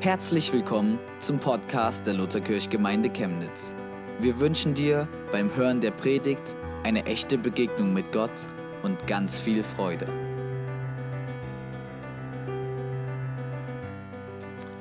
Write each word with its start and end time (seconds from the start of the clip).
Herzlich 0.00 0.52
willkommen 0.52 0.98
zum 1.20 1.40
Podcast 1.40 2.06
der 2.06 2.12
Lutherkirchgemeinde 2.12 3.08
Chemnitz. 3.08 3.74
Wir 4.18 4.38
wünschen 4.38 4.74
dir 4.74 5.08
beim 5.32 5.52
Hören 5.56 5.80
der 5.80 5.90
Predigt 5.90 6.54
eine 6.84 7.06
echte 7.06 7.38
Begegnung 7.38 7.94
mit 7.94 8.12
Gott 8.12 8.30
und 8.82 9.06
ganz 9.06 9.40
viel 9.40 9.64
Freude. 9.64 10.06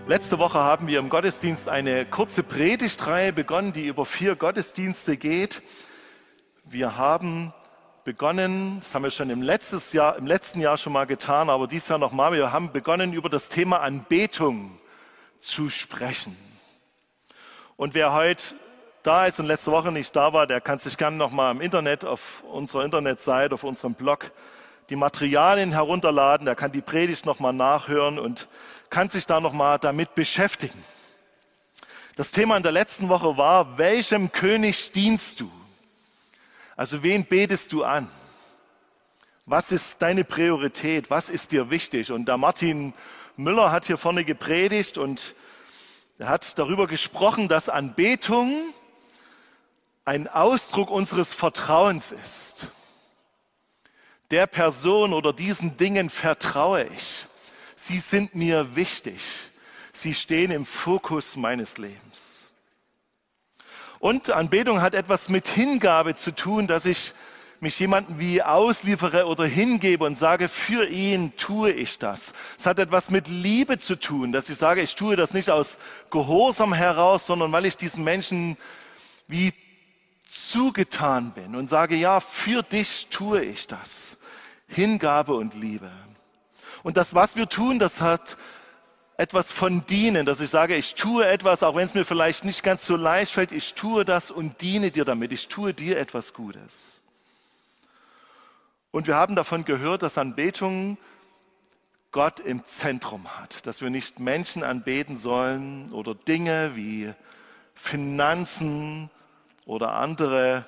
Letzte 0.06 0.38
Woche 0.38 0.60
haben 0.60 0.88
wir 0.88 1.00
im 1.00 1.10
Gottesdienst 1.10 1.70
eine 1.70 2.06
kurze 2.06 2.44
Predigtreihe 2.44 3.32
begonnen, 3.32 3.72
die 3.72 3.88
über 3.88 4.06
vier 4.06 4.36
Gottesdienste 4.36 5.16
geht. 5.16 5.64
Wir 6.66 6.98
haben 6.98 7.54
begonnen, 8.04 8.82
das 8.82 8.94
haben 8.94 9.04
wir 9.04 9.12
schon 9.12 9.30
im, 9.30 9.42
letztes 9.42 9.94
Jahr, 9.94 10.18
im 10.18 10.28
letzten 10.28 10.60
Jahr 10.60 10.78
schon 10.78 10.92
mal 10.92 11.06
getan, 11.06 11.50
aber 11.50 11.68
dieses 11.68 11.88
Jahr 11.88 12.00
nochmal, 12.00 12.34
wir 12.34 12.52
haben 12.52 12.74
begonnen 12.74 13.14
über 13.14 13.30
das 13.30 13.48
Thema 13.48 13.80
Anbetung 13.80 14.78
zu 15.40 15.70
sprechen. 15.70 16.38
Und 17.78 17.94
wer 17.94 18.14
heute 18.14 18.56
da 19.04 19.26
ist 19.26 19.40
und 19.40 19.46
letzte 19.46 19.72
Woche 19.72 19.92
nicht 19.92 20.16
da 20.16 20.34
war, 20.34 20.48
der 20.48 20.62
kann 20.62 20.80
sich 20.80 20.98
gerne 20.98 21.18
nochmal 21.18 21.52
im 21.52 21.62
Internet, 21.62 22.06
auf 22.06 22.44
unserer 22.44 22.86
Internetseite, 22.86 23.54
auf 23.54 23.64
unserem 23.64 23.94
Blog, 23.94 24.32
die 24.90 24.96
Materialien 24.96 25.72
herunterladen. 25.72 26.46
Der 26.46 26.56
kann 26.56 26.72
die 26.72 26.82
Predigt 26.82 27.26
nochmal 27.26 27.54
nachhören 27.54 28.18
und 28.18 28.48
kann 28.90 29.10
sich 29.10 29.26
da 29.26 29.40
nochmal 29.40 29.80
damit 29.80 30.16
beschäftigen. 30.16 30.84
Das 32.16 32.32
Thema 32.32 32.56
in 32.56 32.64
der 32.64 32.72
letzten 32.72 33.10
Woche 33.10 33.38
war, 33.38 33.78
welchem 33.78 34.32
König 34.32 34.92
dienst 34.92 35.42
du? 35.42 35.52
Also 36.78 37.04
wen 37.04 37.26
betest 37.26 37.74
du 37.74 37.84
an? 37.84 38.10
Was 39.46 39.72
ist 39.72 40.02
deine 40.02 40.24
Priorität? 40.24 41.10
Was 41.10 41.30
ist 41.30 41.52
dir 41.52 41.70
wichtig? 41.70 42.12
Und 42.12 42.26
der 42.26 42.38
Martin 42.38 42.94
Müller 43.38 43.72
hat 43.72 43.86
hier 43.86 43.98
vorne 43.98 44.24
gepredigt 44.24 44.98
und 44.98 45.36
er 46.18 46.30
hat 46.30 46.58
darüber 46.58 46.88
gesprochen, 46.88 47.48
dass 47.48 47.68
Anbetung 47.68 48.74
ein 50.06 50.28
Ausdruck 50.28 50.90
unseres 50.90 51.34
Vertrauens 51.34 52.12
ist. 52.12 52.68
Der 54.32 54.48
Person 54.48 55.14
oder 55.14 55.34
diesen 55.34 55.78
Dingen 55.78 56.10
vertraue 56.10 56.86
ich. 56.86 57.26
Sie 57.76 58.00
sind 58.00 58.36
mir 58.36 58.76
wichtig. 58.76 59.22
Sie 59.92 60.14
stehen 60.14 60.52
im 60.52 60.66
Fokus 60.66 61.36
meines 61.36 61.78
Lebens. 61.78 62.22
Und 64.00 64.30
Anbetung 64.30 64.82
hat 64.82 64.94
etwas 64.94 65.30
mit 65.30 65.48
Hingabe 65.48 66.16
zu 66.16 66.32
tun, 66.32 66.68
dass 66.68 66.86
ich 66.86 67.14
mich 67.60 67.80
jemanden 67.80 68.20
wie 68.20 68.42
ausliefere 68.42 69.26
oder 69.26 69.46
hingebe 69.46 70.06
und 70.06 70.18
sage, 70.18 70.50
für 70.50 70.88
ihn 70.88 71.36
tue 71.38 71.72
ich 71.72 71.98
das. 72.00 72.34
Es 72.58 72.66
hat 72.66 72.80
etwas 72.80 73.10
mit 73.10 73.28
Liebe 73.28 73.80
zu 73.80 73.96
tun, 73.96 74.32
dass 74.32 74.50
ich 74.50 74.58
sage, 74.58 74.82
ich 74.82 74.96
tue 74.96 75.16
das 75.16 75.34
nicht 75.34 75.50
aus 75.50 75.78
Gehorsam 76.12 76.74
heraus, 76.74 77.26
sondern 77.26 77.52
weil 77.52 77.66
ich 77.66 77.78
diesen 77.78 78.04
Menschen 78.04 78.58
wie 79.28 79.54
zugetan 80.28 81.32
bin 81.32 81.56
und 81.56 81.68
sage, 81.68 81.96
ja, 81.96 82.20
für 82.20 82.62
dich 82.64 83.08
tue 83.10 83.44
ich 83.44 83.68
das. 83.68 84.18
Hingabe 84.68 85.36
und 85.36 85.54
Liebe. 85.54 85.92
Und 86.84 86.98
das, 86.98 87.16
was 87.16 87.36
wir 87.36 87.48
tun, 87.48 87.80
das 87.80 88.02
hat 88.02 88.38
etwas 89.18 89.52
von 89.52 89.86
dienen, 89.86 90.26
dass 90.26 90.42
ich 90.42 90.50
sage, 90.50 90.76
ich 90.76 90.96
tue 90.96 91.26
etwas, 91.26 91.64
auch 91.64 91.76
wenn 91.76 91.86
es 91.86 91.94
mir 91.94 92.04
vielleicht 92.04 92.44
nicht 92.44 92.64
ganz 92.64 92.86
so 92.86 92.96
leicht 92.96 93.32
fällt, 93.32 93.52
ich 93.52 93.74
tue 93.74 94.04
das 94.04 94.30
und 94.30 94.62
diene 94.62 94.92
dir 94.92 95.06
damit. 95.06 95.32
Ich 95.32 95.48
tue 95.48 95.74
dir 95.74 95.98
etwas 95.98 96.34
Gutes. 96.34 96.95
Und 98.96 99.08
wir 99.08 99.18
haben 99.18 99.36
davon 99.36 99.66
gehört, 99.66 100.04
dass 100.04 100.18
Anbetung 100.18 100.98
Gott 102.14 102.40
im 102.40 102.64
Zentrum 102.64 103.28
hat, 103.38 103.68
dass 103.68 103.82
wir 103.82 103.90
nicht 103.90 104.22
Menschen 104.22 104.64
anbeten 104.64 105.18
sollen 105.18 105.92
oder 105.92 106.16
Dinge 106.16 106.78
wie 106.78 107.14
Finanzen 107.74 109.10
oder 109.66 109.96
andere 109.96 110.66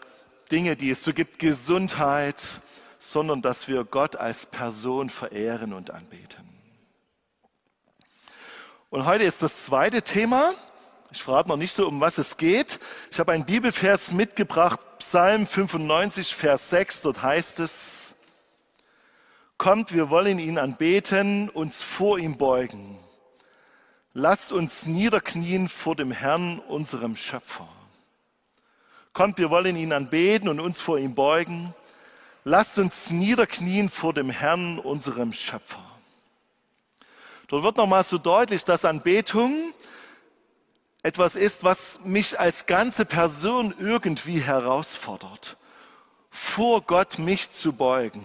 Dinge, 0.51 0.75
die 0.75 0.89
es 0.89 1.05
so 1.05 1.13
gibt, 1.13 1.39
Gesundheit, 1.39 2.43
sondern 2.99 3.41
dass 3.41 3.69
wir 3.69 3.85
Gott 3.85 4.17
als 4.17 4.45
Person 4.45 5.09
verehren 5.09 5.71
und 5.71 5.91
anbeten. 5.91 6.43
Und 8.89 9.05
heute 9.05 9.23
ist 9.23 9.41
das 9.41 9.63
zweite 9.63 10.01
Thema. 10.01 10.53
Ich 11.13 11.23
frage 11.23 11.47
noch 11.47 11.55
nicht 11.55 11.71
so, 11.71 11.87
um 11.87 12.01
was 12.01 12.17
es 12.17 12.35
geht. 12.35 12.81
Ich 13.09 13.21
habe 13.21 13.31
einen 13.31 13.45
Bibelvers 13.45 14.11
mitgebracht, 14.11 14.81
Psalm 14.99 15.47
95, 15.47 16.35
Vers 16.35 16.69
6. 16.71 17.03
Dort 17.03 17.23
heißt 17.23 17.61
es, 17.61 18.06
Kommt, 19.57 19.91
wir 19.91 20.11
wollen 20.11 20.37
ihn 20.37 20.59
anbeten, 20.59 21.49
uns 21.49 21.81
vor 21.81 22.19
ihm 22.19 22.37
beugen. 22.37 22.99
Lasst 24.13 24.51
uns 24.51 24.85
niederknien 24.85 25.67
vor 25.67 25.95
dem 25.95 26.11
Herrn, 26.11 26.59
unserem 26.59 27.15
Schöpfer. 27.15 27.67
Kommt, 29.13 29.39
wir 29.39 29.49
wollen 29.49 29.75
ihn 29.75 29.93
anbeten 29.93 30.47
und 30.47 30.59
uns 30.59 30.79
vor 30.79 30.99
ihm 30.99 31.15
beugen. 31.15 31.73
Lasst 32.43 32.77
uns 32.77 33.09
niederknien 33.09 33.89
vor 33.89 34.13
dem 34.13 34.29
Herrn, 34.29 34.77
unserem 34.77 35.33
Schöpfer. 35.33 35.83
Dort 37.47 37.63
wird 37.63 37.77
nochmal 37.77 38.03
so 38.03 38.19
deutlich, 38.19 38.63
dass 38.63 38.85
Anbetung 38.85 39.73
etwas 41.01 41.35
ist, 41.35 41.63
was 41.63 41.99
mich 42.03 42.39
als 42.39 42.67
ganze 42.67 43.05
Person 43.05 43.73
irgendwie 43.79 44.39
herausfordert, 44.39 45.57
vor 46.29 46.81
Gott 46.81 47.17
mich 47.17 47.51
zu 47.51 47.73
beugen 47.73 48.23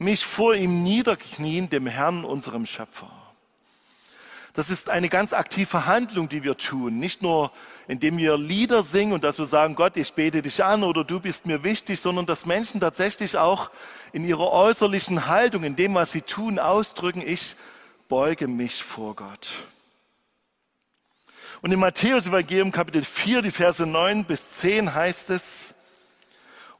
mich 0.00 0.24
vor 0.24 0.54
ihm 0.54 0.82
niederknien, 0.82 1.68
dem 1.68 1.86
Herrn, 1.86 2.24
unserem 2.24 2.66
Schöpfer. 2.66 3.10
Das 4.54 4.68
ist 4.70 4.88
eine 4.88 5.08
ganz 5.08 5.32
aktive 5.32 5.86
Handlung, 5.86 6.28
die 6.28 6.42
wir 6.42 6.56
tun. 6.56 6.98
Nicht 6.98 7.22
nur, 7.22 7.52
indem 7.86 8.18
wir 8.18 8.36
Lieder 8.36 8.82
singen 8.82 9.12
und 9.12 9.22
dass 9.22 9.38
wir 9.38 9.44
sagen, 9.44 9.76
Gott, 9.76 9.96
ich 9.96 10.12
bete 10.14 10.42
dich 10.42 10.64
an 10.64 10.82
oder 10.82 11.04
du 11.04 11.20
bist 11.20 11.46
mir 11.46 11.62
wichtig, 11.62 12.00
sondern 12.00 12.26
dass 12.26 12.46
Menschen 12.46 12.80
tatsächlich 12.80 13.36
auch 13.36 13.70
in 14.12 14.24
ihrer 14.24 14.50
äußerlichen 14.50 15.26
Haltung, 15.26 15.62
in 15.62 15.76
dem, 15.76 15.94
was 15.94 16.10
sie 16.10 16.22
tun, 16.22 16.58
ausdrücken, 16.58 17.22
ich 17.24 17.54
beuge 18.08 18.48
mich 18.48 18.82
vor 18.82 19.14
Gott. 19.14 19.50
Und 21.62 21.72
im 21.72 21.80
Matthäus 21.80 22.26
Evangelium 22.26 22.72
Kapitel 22.72 23.04
4, 23.04 23.42
die 23.42 23.50
Verse 23.50 23.84
9 23.84 24.24
bis 24.24 24.48
10 24.48 24.94
heißt 24.94 25.30
es, 25.30 25.74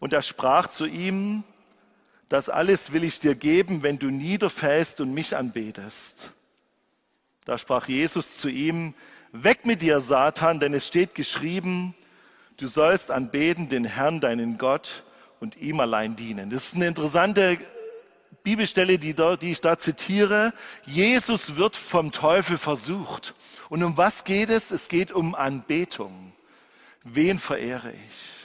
und 0.00 0.14
er 0.14 0.22
sprach 0.22 0.68
zu 0.68 0.86
ihm, 0.86 1.44
das 2.30 2.48
alles 2.48 2.92
will 2.92 3.02
ich 3.02 3.18
dir 3.18 3.34
geben, 3.34 3.82
wenn 3.82 3.98
du 3.98 4.08
niederfällst 4.08 5.00
und 5.00 5.12
mich 5.12 5.36
anbetest. 5.36 6.30
Da 7.44 7.58
sprach 7.58 7.88
Jesus 7.88 8.34
zu 8.34 8.48
ihm, 8.48 8.94
weg 9.32 9.66
mit 9.66 9.82
dir, 9.82 10.00
Satan, 10.00 10.60
denn 10.60 10.72
es 10.72 10.86
steht 10.86 11.16
geschrieben, 11.16 11.92
du 12.56 12.68
sollst 12.68 13.10
anbeten 13.10 13.68
den 13.68 13.84
Herrn, 13.84 14.20
deinen 14.20 14.58
Gott, 14.58 15.02
und 15.40 15.56
ihm 15.56 15.80
allein 15.80 16.14
dienen. 16.14 16.50
Das 16.50 16.66
ist 16.66 16.76
eine 16.76 16.86
interessante 16.86 17.58
Bibelstelle, 18.44 18.98
die, 18.98 19.12
da, 19.12 19.36
die 19.36 19.50
ich 19.50 19.60
da 19.60 19.76
zitiere. 19.76 20.52
Jesus 20.86 21.56
wird 21.56 21.76
vom 21.76 22.12
Teufel 22.12 22.58
versucht. 22.58 23.34
Und 23.70 23.82
um 23.82 23.96
was 23.96 24.22
geht 24.22 24.50
es? 24.50 24.70
Es 24.70 24.88
geht 24.88 25.10
um 25.10 25.34
Anbetung. 25.34 26.32
Wen 27.02 27.40
verehre 27.40 27.90
ich? 27.90 28.39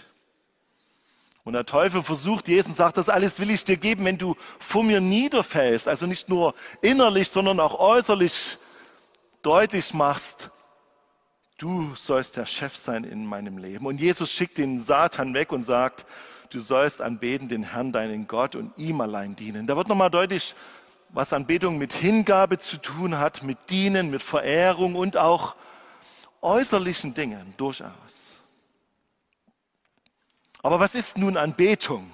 Und 1.45 1.53
der 1.53 1.65
Teufel 1.65 2.01
versucht 2.01 2.47
Jesus 2.47 2.75
sagt, 2.75 2.97
das 2.97 3.07
alles 3.07 3.39
will 3.39 3.51
ich 3.51 3.63
dir 3.63 3.77
geben, 3.77 4.03
wenn 4.03 4.17
du 4.17 4.35
vor 4.59 4.83
mir 4.83 4.99
niederfällst. 4.99 5.87
Also 5.87 6.07
nicht 6.07 6.27
nur 6.27 6.55
innerlich, 6.81 7.29
sondern 7.29 7.59
auch 7.59 7.79
äußerlich 7.79 8.57
deutlich 9.43 9.93
machst, 9.93 10.49
du 11.59 11.93
sollst 11.93 12.35
der 12.37 12.47
Chef 12.47 12.75
sein 12.75 13.03
in 13.03 13.27
meinem 13.27 13.59
Leben. 13.59 13.85
Und 13.85 14.01
Jesus 14.01 14.31
schickt 14.31 14.57
den 14.57 14.79
Satan 14.79 15.35
weg 15.35 15.51
und 15.51 15.63
sagt, 15.63 16.07
du 16.49 16.59
sollst 16.59 16.99
anbeten 16.99 17.47
den 17.47 17.61
Herrn, 17.61 17.91
deinen 17.91 18.27
Gott 18.27 18.55
und 18.55 18.75
ihm 18.77 18.99
allein 18.99 19.35
dienen. 19.35 19.67
Da 19.67 19.77
wird 19.77 19.87
nochmal 19.87 20.09
deutlich, 20.09 20.55
was 21.09 21.31
Anbetung 21.31 21.77
mit 21.77 21.93
Hingabe 21.93 22.57
zu 22.57 22.77
tun 22.77 23.19
hat, 23.19 23.43
mit 23.43 23.69
Dienen, 23.69 24.09
mit 24.09 24.23
Verehrung 24.23 24.95
und 24.95 25.15
auch 25.15 25.55
äußerlichen 26.41 27.13
Dingen 27.13 27.53
durchaus. 27.57 28.24
Aber 30.65 30.79
was 30.79 30.95
ist 30.95 31.19
nun 31.19 31.37
Anbetung? 31.37 32.09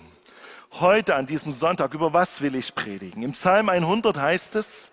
Heute 0.73 1.15
an 1.15 1.25
diesem 1.25 1.53
Sonntag, 1.53 1.93
über 1.93 2.11
was 2.11 2.41
will 2.41 2.55
ich 2.55 2.75
predigen? 2.75 3.23
Im 3.23 3.31
Psalm 3.31 3.69
100 3.69 4.17
heißt 4.17 4.55
es, 4.55 4.91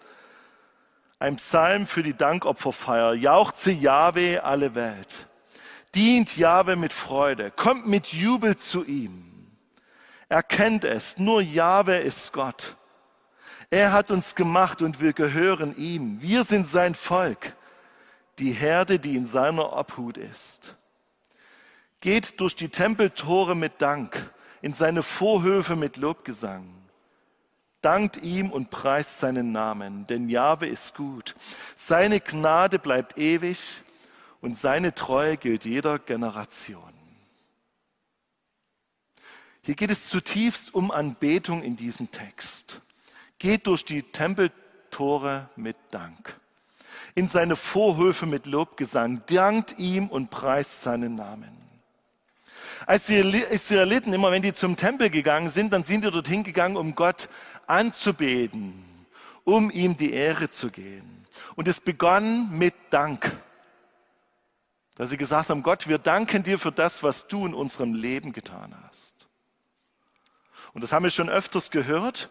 ein 1.19 1.35
Psalm 1.35 1.89
für 1.89 2.05
die 2.05 2.17
Dankopferfeier. 2.17 3.15
Jauchze 3.15 3.73
Jahwe 3.73 4.45
alle 4.45 4.77
Welt. 4.77 5.27
Dient 5.93 6.37
Jahwe 6.37 6.77
mit 6.77 6.93
Freude. 6.93 7.51
Kommt 7.51 7.89
mit 7.89 8.07
Jubel 8.13 8.55
zu 8.55 8.85
ihm. 8.85 9.25
Erkennt 10.29 10.85
es, 10.85 11.19
nur 11.19 11.43
Jahwe 11.43 11.97
ist 11.97 12.33
Gott. 12.33 12.77
Er 13.71 13.91
hat 13.91 14.13
uns 14.13 14.37
gemacht 14.37 14.83
und 14.83 15.01
wir 15.01 15.15
gehören 15.15 15.75
ihm. 15.77 16.23
Wir 16.23 16.45
sind 16.45 16.65
sein 16.65 16.95
Volk, 16.95 17.57
die 18.39 18.53
Herde, 18.53 19.01
die 19.01 19.17
in 19.17 19.27
seiner 19.27 19.73
Obhut 19.73 20.17
ist. 20.17 20.78
Geht 22.01 22.41
durch 22.41 22.55
die 22.55 22.69
Tempeltore 22.69 23.55
mit 23.55 23.81
Dank, 23.83 24.33
in 24.63 24.73
seine 24.73 25.03
Vorhöfe 25.03 25.77
mit 25.77 25.97
Lobgesang. 25.97 26.75
Dankt 27.81 28.17
ihm 28.19 28.51
und 28.51 28.71
preist 28.71 29.19
seinen 29.19 29.53
Namen, 29.53 30.07
denn 30.07 30.29
Jahwe 30.29 30.67
ist 30.67 30.95
gut. 30.97 31.35
Seine 31.77 32.21
Gnade 32.21 32.79
bleibt 32.79 33.19
ewig 33.19 33.83
und 34.41 34.57
seine 34.57 34.95
Treue 34.95 35.37
gilt 35.37 35.65
jeder 35.65 35.99
Generation. 35.99 36.93
Hier 39.63 39.75
geht 39.75 39.91
es 39.91 40.09
zutiefst 40.09 40.75
um 40.75 40.91
Anbetung 40.91 41.63
in 41.63 41.77
diesem 41.77 42.11
Text. 42.11 42.81
Geht 43.39 43.67
durch 43.67 43.85
die 43.85 44.03
Tempeltore 44.03 45.49
mit 45.57 45.77
Dank, 45.91 46.41
in 47.15 47.29
seine 47.29 47.55
Vorhöfe 47.55 48.27
mit 48.27 48.47
Lobgesang, 48.47 49.23
dankt 49.27 49.79
ihm 49.79 50.09
und 50.09 50.31
preist 50.31 50.83
seinen 50.83 51.15
Namen. 51.15 51.68
Als 52.87 53.07
die 53.07 53.19
Israeliten, 53.19 54.13
immer 54.13 54.31
wenn 54.31 54.43
die 54.43 54.53
zum 54.53 54.77
Tempel 54.77 55.11
gegangen 55.11 55.49
sind, 55.49 55.73
dann 55.73 55.85
sind 55.85 56.05
die 56.05 56.11
dorthin 56.11 56.45
gegangen, 56.45 56.77
um 56.77 56.95
Gott 56.95 57.29
anzubeten, 57.67 58.85
um 59.45 59.71
ihm 59.71 59.97
die 59.97 60.13
Ehre 60.13 60.49
zu 60.49 60.71
geben. 60.71 61.25
Und 61.57 61.69
es 61.69 61.81
begann 61.81 62.57
mit 62.57 62.75
Dank. 62.91 63.37
Dass 64.97 65.11
sie 65.11 65.17
gesagt 65.17 65.51
haben, 65.51 65.63
Gott, 65.63 65.89
wir 65.89 65.99
danken 65.99 66.43
dir 66.43 66.59
für 66.59 66.73
das, 66.73 67.03
was 67.03 67.29
du 67.29 67.47
in 67.47 67.55
unserem 67.55 67.95
Leben 67.95 68.33
getan 68.33 68.75
hast. 68.89 69.29
Und 70.73 70.83
das 70.83 70.93
haben 70.93 71.05
wir 71.05 71.11
schon 71.11 71.31
öfters 71.31 71.71
gehört. 71.71 72.29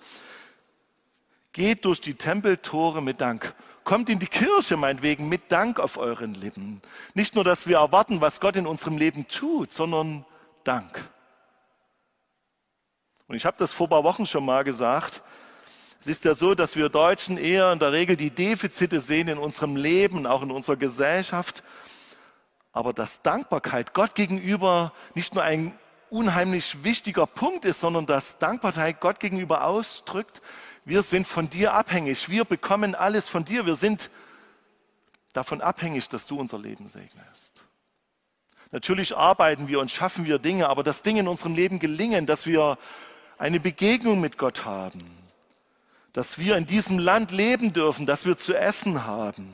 Geht 1.54 1.86
durch 1.86 2.02
die 2.02 2.16
Tempeltore 2.16 3.02
mit 3.02 3.22
Dank. 3.22 3.56
Kommt 3.84 4.10
in 4.10 4.20
die 4.20 4.28
Kirche 4.28 4.76
meinetwegen 4.76 5.30
mit 5.30 5.50
Dank 5.50 5.80
auf 5.80 5.98
euren 5.98 6.34
Lippen. 6.34 6.82
Nicht 7.14 7.36
nur, 7.36 7.46
dass 7.46 7.68
wir 7.68 7.78
erwarten, 7.78 8.20
was 8.20 8.42
Gott 8.42 8.58
in 8.58 8.68
unserem 8.68 8.98
Leben 8.98 9.28
tut, 9.28 9.72
sondern 9.72 10.26
Dank. 10.68 11.10
Und 13.28 13.36
ich 13.36 13.46
habe 13.46 13.58
das 13.58 13.74
vor 13.74 13.88
ein 13.88 13.90
paar 13.90 14.04
Wochen 14.04 14.25
schon 14.25 14.46
mal 14.46 14.64
gesagt. 14.64 15.22
Es 16.00 16.08
ist 16.08 16.25
ja 16.25 16.34
so, 16.34 16.56
dass 16.56 16.75
wir 16.75 16.90
Deutschen 16.90 17.38
eher 17.38 17.72
in 17.72 17.80
der 17.80 17.92
Regel 17.92 18.16
die 18.16 18.30
Defizite 18.30 19.00
sehen 19.00 19.28
in 19.28 19.38
unserem 19.38 19.75
Leben, 19.75 20.28
auch 20.28 20.42
in 20.44 20.52
unserer 20.52 20.75
Gesellschaft. 20.75 21.64
Aber 22.72 22.94
dass 22.94 23.22
Dankbarkeit 23.22 23.94
Gott 23.94 24.14
gegenüber 24.14 24.94
nicht 25.16 25.34
nur 25.34 25.44
ein 25.44 25.78
unheimlich 26.10 26.84
wichtiger 26.84 27.25
Punkt 27.25 27.66
ist, 27.66 27.80
sondern 27.80 28.06
dass 28.06 28.38
Dankbarkeit 28.38 29.00
Gott 29.00 29.20
gegenüber 29.20 29.63
ausdrückt, 29.66 30.42
wir 30.86 31.04
sind 31.04 31.28
von 31.28 31.50
dir 31.50 31.74
abhängig, 31.74 32.30
wir 32.30 32.46
bekommen 32.46 32.96
alles 32.96 33.28
von 33.28 33.44
dir, 33.44 33.66
wir 33.66 33.75
sind 33.75 34.10
davon 35.34 35.60
abhängig, 35.62 36.08
dass 36.08 36.28
du 36.28 36.40
unser 36.40 36.60
Leben 36.60 36.88
segnest. 36.88 37.67
Natürlich 38.77 39.18
arbeiten 39.18 39.68
wir 39.68 39.79
und 39.79 39.89
schaffen 39.89 40.27
wir 40.27 40.38
Dinge, 40.38 40.69
aber 40.69 40.83
dass 40.83 41.01
Dinge 41.01 41.21
in 41.21 41.27
unserem 41.27 41.56
Leben 41.56 41.79
gelingen, 41.79 42.27
dass 42.27 42.45
wir 42.45 42.77
eine 43.39 43.59
Begegnung 43.59 44.21
mit 44.21 44.38
Gott 44.38 44.65
haben, 44.65 45.03
dass 46.13 46.38
wir 46.38 46.56
in 46.57 46.68
diesem 46.68 47.00
Land 47.00 47.31
leben 47.31 47.74
dürfen, 47.74 48.06
dass 48.06 48.27
wir 48.27 48.38
zu 48.38 48.53
essen 48.53 49.03
haben, 49.03 49.51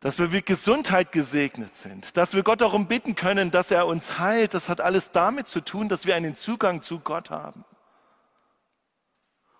dass 0.00 0.18
wir 0.18 0.28
mit 0.28 0.46
Gesundheit 0.46 1.12
gesegnet 1.12 1.74
sind, 1.74 2.16
dass 2.16 2.32
wir 2.32 2.42
Gott 2.42 2.62
darum 2.62 2.86
bitten 2.86 3.16
können, 3.16 3.50
dass 3.50 3.70
er 3.70 3.86
uns 3.86 4.18
heilt. 4.18 4.54
Das 4.54 4.70
hat 4.70 4.80
alles 4.80 5.10
damit 5.10 5.46
zu 5.46 5.60
tun, 5.60 5.90
dass 5.90 6.06
wir 6.06 6.16
einen 6.16 6.36
Zugang 6.36 6.80
zu 6.80 7.00
Gott 7.00 7.28
haben. 7.28 7.66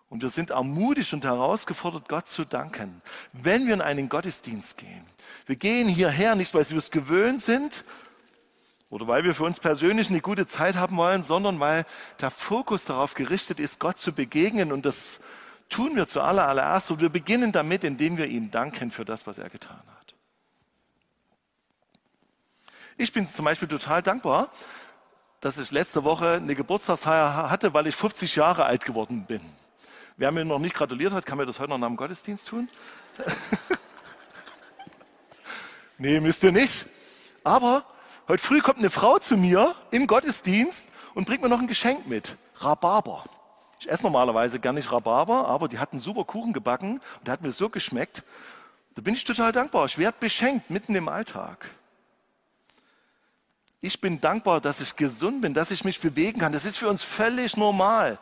Und 0.08 0.22
wir 0.22 0.30
sind 0.30 0.48
ermutigt 0.48 1.12
und 1.12 1.26
herausgefordert, 1.26 2.08
Gott 2.08 2.26
zu 2.26 2.46
danken, 2.46 3.02
wenn 3.34 3.66
wir 3.66 3.74
in 3.74 3.82
einen 3.82 4.08
Gottesdienst 4.08 4.78
gehen. 4.78 5.04
Wir 5.44 5.56
gehen 5.56 5.88
hierher 5.88 6.36
nicht, 6.36 6.54
weil 6.54 6.66
wir 6.70 6.78
es 6.78 6.90
gewöhnt 6.90 7.42
sind, 7.42 7.84
oder 8.88 9.08
weil 9.08 9.24
wir 9.24 9.34
für 9.34 9.44
uns 9.44 9.58
persönlich 9.58 10.08
eine 10.10 10.20
gute 10.20 10.46
Zeit 10.46 10.76
haben 10.76 10.96
wollen, 10.96 11.22
sondern 11.22 11.58
weil 11.58 11.84
der 12.20 12.30
Fokus 12.30 12.84
darauf 12.84 13.14
gerichtet 13.14 13.58
ist, 13.58 13.80
Gott 13.80 13.98
zu 13.98 14.12
begegnen. 14.12 14.70
Und 14.70 14.86
das 14.86 15.20
tun 15.68 15.96
wir 15.96 16.06
zuallererst. 16.06 16.90
Und 16.92 17.00
wir 17.00 17.08
beginnen 17.08 17.50
damit, 17.50 17.82
indem 17.82 18.16
wir 18.16 18.26
ihm 18.26 18.50
danken 18.50 18.92
für 18.92 19.04
das, 19.04 19.26
was 19.26 19.38
er 19.38 19.50
getan 19.50 19.82
hat. 19.98 20.14
Ich 22.96 23.12
bin 23.12 23.26
zum 23.26 23.44
Beispiel 23.44 23.68
total 23.68 24.02
dankbar, 24.02 24.50
dass 25.40 25.58
ich 25.58 25.70
letzte 25.72 26.04
Woche 26.04 26.34
eine 26.34 26.54
Geburtstagsfeier 26.54 27.50
hatte, 27.50 27.74
weil 27.74 27.88
ich 27.88 27.96
50 27.96 28.36
Jahre 28.36 28.64
alt 28.64 28.84
geworden 28.84 29.26
bin. 29.26 29.40
Wer 30.16 30.32
mir 30.32 30.44
noch 30.44 30.58
nicht 30.58 30.74
gratuliert 30.74 31.12
hat, 31.12 31.26
kann 31.26 31.36
mir 31.36 31.44
das 31.44 31.58
heute 31.58 31.70
noch 31.70 31.78
nach 31.78 31.88
dem 31.88 31.96
Gottesdienst 31.96 32.48
tun. 32.48 32.70
nee, 35.98 36.20
müsst 36.20 36.42
ihr 36.42 36.52
nicht. 36.52 36.86
Aber 37.44 37.84
Heute 38.28 38.42
früh 38.42 38.60
kommt 38.60 38.78
eine 38.78 38.90
Frau 38.90 39.20
zu 39.20 39.36
mir 39.36 39.76
im 39.92 40.08
Gottesdienst 40.08 40.88
und 41.14 41.26
bringt 41.26 41.42
mir 41.42 41.48
noch 41.48 41.60
ein 41.60 41.68
Geschenk 41.68 42.08
mit. 42.08 42.36
Rhabarber. 42.56 43.22
Ich 43.78 43.88
esse 43.88 44.02
normalerweise 44.02 44.58
gar 44.58 44.72
nicht 44.72 44.90
Rhabarber, 44.90 45.46
aber 45.46 45.68
die 45.68 45.78
hat 45.78 45.92
einen 45.92 46.00
super 46.00 46.24
Kuchen 46.24 46.52
gebacken 46.52 47.00
und 47.18 47.26
der 47.26 47.32
hat 47.32 47.42
mir 47.42 47.52
so 47.52 47.68
geschmeckt. 47.68 48.24
Da 48.96 49.02
bin 49.02 49.14
ich 49.14 49.22
total 49.22 49.52
dankbar. 49.52 49.84
Ich 49.84 49.96
werde 49.96 50.16
beschenkt 50.18 50.70
mitten 50.70 50.96
im 50.96 51.08
Alltag. 51.08 51.70
Ich 53.80 54.00
bin 54.00 54.20
dankbar, 54.20 54.60
dass 54.60 54.80
ich 54.80 54.96
gesund 54.96 55.42
bin, 55.42 55.54
dass 55.54 55.70
ich 55.70 55.84
mich 55.84 56.00
bewegen 56.00 56.40
kann. 56.40 56.52
Das 56.52 56.64
ist 56.64 56.78
für 56.78 56.88
uns 56.88 57.04
völlig 57.04 57.56
normal. 57.56 58.18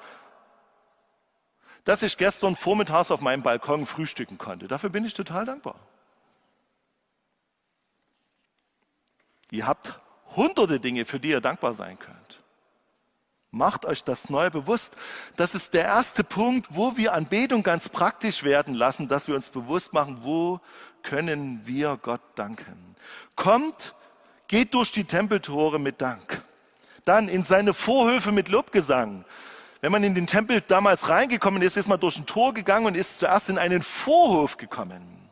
Dass 1.85 2.03
ich 2.03 2.19
gestern 2.19 2.57
vormittags 2.57 3.11
auf 3.11 3.23
meinem 3.23 3.43
Balkon 3.43 3.87
frühstücken 3.87 4.37
konnte. 4.37 4.69
Dafür 4.69 4.91
bin 4.91 5.07
ich 5.07 5.15
total 5.15 5.47
dankbar. 5.47 5.77
Ihr 9.55 9.69
habt 9.69 10.01
hunderte 10.35 10.81
Dinge, 10.81 11.05
für 11.05 11.21
die 11.21 11.29
ihr 11.29 11.41
dankbar 11.41 11.75
sein 11.75 11.97
könnt. 11.97 12.43
Macht 13.53 13.87
euch 13.87 14.03
das 14.03 14.29
neu 14.29 14.51
bewusst. 14.51 14.97
Das 15.37 15.55
ist 15.55 15.75
der 15.75 15.85
erste 15.85 16.25
Punkt, 16.25 16.67
wo 16.71 16.97
wir 16.97 17.13
Anbetung 17.13 17.63
ganz 17.63 17.89
praktisch 17.89 18.43
werden 18.43 18.75
lassen, 18.75 19.07
dass 19.07 19.29
wir 19.29 19.37
uns 19.37 19.51
bewusst 19.51 19.93
machen, 19.93 20.19
wo 20.23 20.59
können 21.05 21.61
wir 21.65 21.97
Gott 22.03 22.21
danken. 22.35 22.97
Kommt, 23.37 23.95
geht 24.49 24.75
durch 24.75 24.91
die 24.91 25.05
Tempeltore 25.05 25.79
mit 25.79 26.01
Dank. 26.01 26.43
Dann 27.05 27.29
in 27.29 27.45
seine 27.45 27.75
Vorhöfe 27.75 28.33
mit 28.33 28.49
Lobgesang. 28.49 29.25
Wenn 29.81 29.93
man 29.93 30.03
in 30.03 30.17
den 30.17 30.27
Tempel 30.27 30.63
damals 30.63 31.09
reingekommen 31.09 31.63
ist, 31.63 31.77
ist 31.77 31.87
man 31.87 32.01
durch 32.01 32.17
ein 32.17 32.27
Tor 32.27 32.55
gegangen 32.55 32.87
und 32.87 32.97
ist 32.97 33.21
zuerst 33.21 33.49
in 33.51 33.59
einen 33.59 33.85
Vorhof 33.85 34.57
gekommen. 34.57 35.31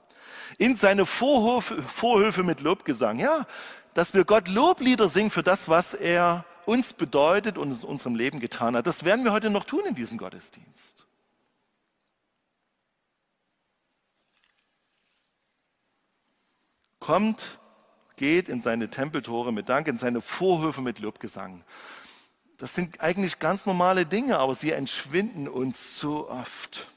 In 0.58 0.76
seine 0.76 1.06
Vorhof, 1.06 1.74
Vorhöfe 1.88 2.44
mit 2.44 2.60
Lobgesang. 2.60 3.18
Ja, 3.18 3.46
dass 3.94 4.14
wir 4.14 4.24
Gott 4.24 4.48
Loblieder 4.48 5.08
singen 5.08 5.30
für 5.30 5.42
das, 5.42 5.68
was 5.68 5.94
er 5.94 6.44
uns 6.64 6.92
bedeutet 6.92 7.58
und 7.58 7.72
in 7.72 7.88
unserem 7.88 8.14
Leben 8.14 8.40
getan 8.40 8.76
hat. 8.76 8.86
Das 8.86 9.04
werden 9.04 9.24
wir 9.24 9.32
heute 9.32 9.50
noch 9.50 9.64
tun 9.64 9.84
in 9.86 9.94
diesem 9.94 10.18
Gottesdienst. 10.18 11.06
Kommt, 17.00 17.58
geht 18.16 18.48
in 18.48 18.60
seine 18.60 18.88
Tempeltore 18.88 19.52
mit 19.52 19.68
Dank, 19.68 19.88
in 19.88 19.98
seine 19.98 20.20
Vorhöfe 20.20 20.80
mit 20.80 21.00
Lobgesang. 21.00 21.64
Das 22.58 22.74
sind 22.74 23.00
eigentlich 23.00 23.40
ganz 23.40 23.66
normale 23.66 24.06
Dinge, 24.06 24.38
aber 24.38 24.54
sie 24.54 24.70
entschwinden 24.70 25.48
uns 25.48 25.98
so 25.98 26.30
oft. 26.30 26.91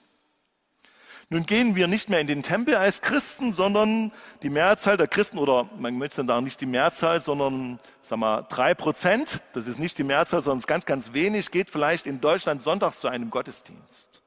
Nun 1.29 1.47
gehen 1.47 1.75
wir 1.75 1.87
nicht 1.87 2.09
mehr 2.09 2.19
in 2.19 2.27
den 2.27 2.43
Tempel 2.43 2.75
als 2.75 3.01
Christen, 3.01 3.51
sondern 3.51 4.11
die 4.43 4.49
Mehrzahl 4.49 4.95
der 4.95 5.07
Christen, 5.07 5.39
oder 5.39 5.67
man 5.79 5.97
möchte 5.97 6.23
da 6.23 6.39
nicht 6.39 6.61
die 6.61 6.67
Mehrzahl, 6.67 7.19
sondern 7.19 7.79
sag 8.03 8.19
mal, 8.19 8.45
drei 8.47 8.75
Prozent, 8.75 9.41
das 9.53 9.65
ist 9.65 9.79
nicht 9.79 9.97
die 9.97 10.03
Mehrzahl, 10.03 10.41
sondern 10.41 10.57
es 10.57 10.63
ist 10.63 10.67
ganz, 10.67 10.85
ganz 10.85 11.13
wenig, 11.13 11.49
geht 11.49 11.71
vielleicht 11.71 12.05
in 12.05 12.21
Deutschland 12.21 12.61
sonntags 12.61 12.99
zu 12.99 13.07
einem 13.07 13.31
Gottesdienst. 13.31 14.21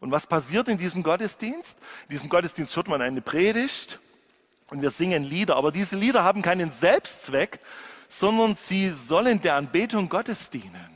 Und 0.00 0.10
was 0.10 0.26
passiert 0.26 0.66
in 0.68 0.78
diesem 0.78 1.02
Gottesdienst? 1.02 1.78
In 2.08 2.12
diesem 2.12 2.28
Gottesdienst 2.30 2.74
hört 2.74 2.88
man 2.88 3.02
eine 3.02 3.20
Predigt 3.20 4.00
und 4.70 4.80
wir 4.80 4.90
singen 4.90 5.22
Lieder. 5.22 5.56
Aber 5.56 5.70
diese 5.70 5.96
Lieder 5.96 6.24
haben 6.24 6.40
keinen 6.40 6.70
Selbstzweck, 6.70 7.60
sondern 8.08 8.54
sie 8.54 8.90
sollen 8.90 9.40
der 9.42 9.54
Anbetung 9.54 10.08
Gottes 10.08 10.50
dienen. 10.50 10.91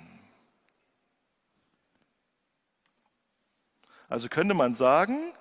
Also 4.09 4.29
könnte 4.29 4.55
man 4.55 4.75
sagen, 4.75 5.33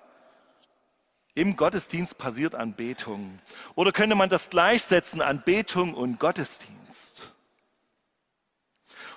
im 1.34 1.56
Gottesdienst 1.56 2.18
passiert 2.18 2.54
Anbetung. 2.54 3.38
Oder 3.74 3.92
könnte 3.92 4.16
man 4.16 4.30
das 4.30 4.50
gleichsetzen, 4.50 5.20
Anbetung 5.20 5.94
und 5.94 6.18
Gottesdienst? 6.18 7.32